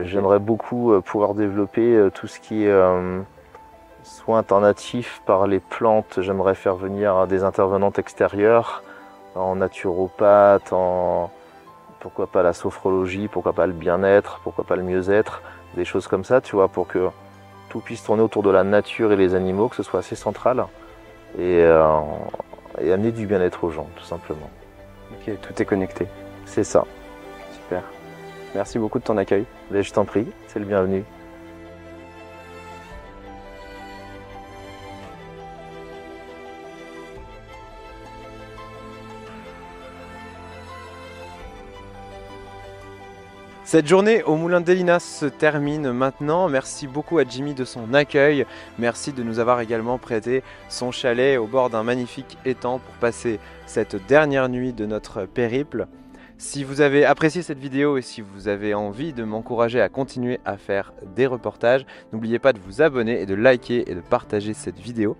J'aimerais 0.00 0.38
beaucoup 0.38 0.92
euh, 0.92 1.00
pouvoir 1.00 1.34
développer 1.34 1.94
euh, 1.94 2.10
tout 2.10 2.26
ce 2.26 2.40
qui 2.40 2.64
est 2.64 2.70
euh, 2.70 3.20
soins 4.02 4.38
alternatifs 4.38 5.20
par 5.26 5.46
les 5.46 5.60
plantes. 5.60 6.20
J'aimerais 6.22 6.54
faire 6.54 6.76
venir 6.76 7.26
des 7.26 7.44
intervenantes 7.44 7.98
extérieures, 7.98 8.82
en 9.34 9.56
naturopathe, 9.56 10.72
en 10.72 11.30
pourquoi 12.02 12.26
pas 12.26 12.42
la 12.42 12.52
sophrologie, 12.52 13.28
pourquoi 13.28 13.52
pas 13.52 13.66
le 13.66 13.72
bien-être, 13.72 14.40
pourquoi 14.42 14.64
pas 14.64 14.76
le 14.76 14.82
mieux-être, 14.82 15.40
des 15.76 15.84
choses 15.84 16.08
comme 16.08 16.24
ça, 16.24 16.40
tu 16.40 16.56
vois, 16.56 16.68
pour 16.68 16.88
que 16.88 17.08
tout 17.68 17.78
puisse 17.78 18.02
tourner 18.02 18.22
autour 18.22 18.42
de 18.42 18.50
la 18.50 18.64
nature 18.64 19.12
et 19.12 19.16
les 19.16 19.34
animaux, 19.34 19.68
que 19.68 19.76
ce 19.76 19.84
soit 19.84 20.00
assez 20.00 20.16
central 20.16 20.66
et, 21.38 21.60
et 22.80 22.92
amener 22.92 23.12
du 23.12 23.26
bien-être 23.26 23.64
aux 23.64 23.70
gens, 23.70 23.88
tout 23.96 24.04
simplement. 24.04 24.50
Ok, 25.12 25.32
tout 25.40 25.62
est 25.62 25.64
connecté. 25.64 26.08
C'est 26.44 26.64
ça. 26.64 26.84
Super. 27.52 27.82
Merci 28.54 28.78
beaucoup 28.78 28.98
de 28.98 29.04
ton 29.04 29.16
accueil. 29.16 29.46
Ben, 29.70 29.82
je 29.82 29.92
t'en 29.92 30.04
prie, 30.04 30.26
c'est 30.48 30.58
le 30.58 30.66
bienvenu. 30.66 31.04
Cette 43.72 43.86
journée 43.86 44.22
au 44.24 44.36
Moulin 44.36 44.60
d'Elinas 44.60 45.00
se 45.00 45.24
termine 45.24 45.92
maintenant. 45.92 46.46
Merci 46.50 46.86
beaucoup 46.86 47.16
à 47.16 47.24
Jimmy 47.24 47.54
de 47.54 47.64
son 47.64 47.94
accueil. 47.94 48.44
Merci 48.78 49.14
de 49.14 49.22
nous 49.22 49.38
avoir 49.38 49.60
également 49.60 49.96
prêté 49.96 50.42
son 50.68 50.90
chalet 50.92 51.38
au 51.38 51.46
bord 51.46 51.70
d'un 51.70 51.82
magnifique 51.82 52.36
étang 52.44 52.80
pour 52.80 52.94
passer 52.96 53.40
cette 53.64 53.96
dernière 54.06 54.50
nuit 54.50 54.74
de 54.74 54.84
notre 54.84 55.24
périple. 55.24 55.86
Si 56.36 56.64
vous 56.64 56.82
avez 56.82 57.06
apprécié 57.06 57.40
cette 57.40 57.60
vidéo 57.60 57.96
et 57.96 58.02
si 58.02 58.20
vous 58.20 58.46
avez 58.46 58.74
envie 58.74 59.14
de 59.14 59.24
m'encourager 59.24 59.80
à 59.80 59.88
continuer 59.88 60.38
à 60.44 60.58
faire 60.58 60.92
des 61.16 61.26
reportages, 61.26 61.86
n'oubliez 62.12 62.38
pas 62.38 62.52
de 62.52 62.58
vous 62.58 62.82
abonner 62.82 63.22
et 63.22 63.26
de 63.26 63.34
liker 63.34 63.90
et 63.90 63.94
de 63.94 64.02
partager 64.02 64.52
cette 64.52 64.80
vidéo. 64.80 65.16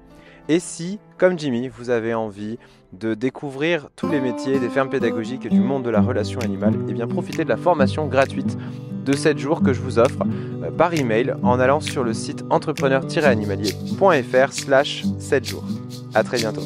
Et 0.53 0.61
si, 0.61 1.01
comme 1.17 1.39
Jimmy, 1.39 1.69
vous 1.69 1.89
avez 1.89 2.13
envie 2.13 2.59
de 2.93 3.15
découvrir 3.15 3.89
tous 3.97 4.11
les 4.11 4.21
métiers 4.21 4.61
des 4.61 4.69
fermes 4.69 4.91
pédagogiques 4.91 5.47
et 5.47 5.49
du 5.49 5.61
monde 5.61 5.83
de 5.83 5.89
la 5.89 6.03
relation 6.03 6.41
animale, 6.41 6.75
eh 6.91 6.93
bien 6.93 7.07
profitez 7.07 7.45
de 7.45 7.49
la 7.49 7.57
formation 7.57 8.07
gratuite 8.07 8.59
de 9.07 9.15
7 9.15 9.39
jours 9.39 9.63
que 9.63 9.73
je 9.73 9.81
vous 9.81 9.99
offre 9.99 10.23
euh, 10.63 10.71
par 10.71 10.93
email 10.93 11.35
en 11.43 11.59
allant 11.59 11.81
sur 11.81 12.05
le 12.05 12.13
site 12.13 12.45
entrepreneur-animalier.fr 12.51 14.53
slash 14.53 15.05
7 15.19 15.45
jours. 15.47 15.65
A 16.13 16.23
très 16.23 16.37
bientôt. 16.37 16.61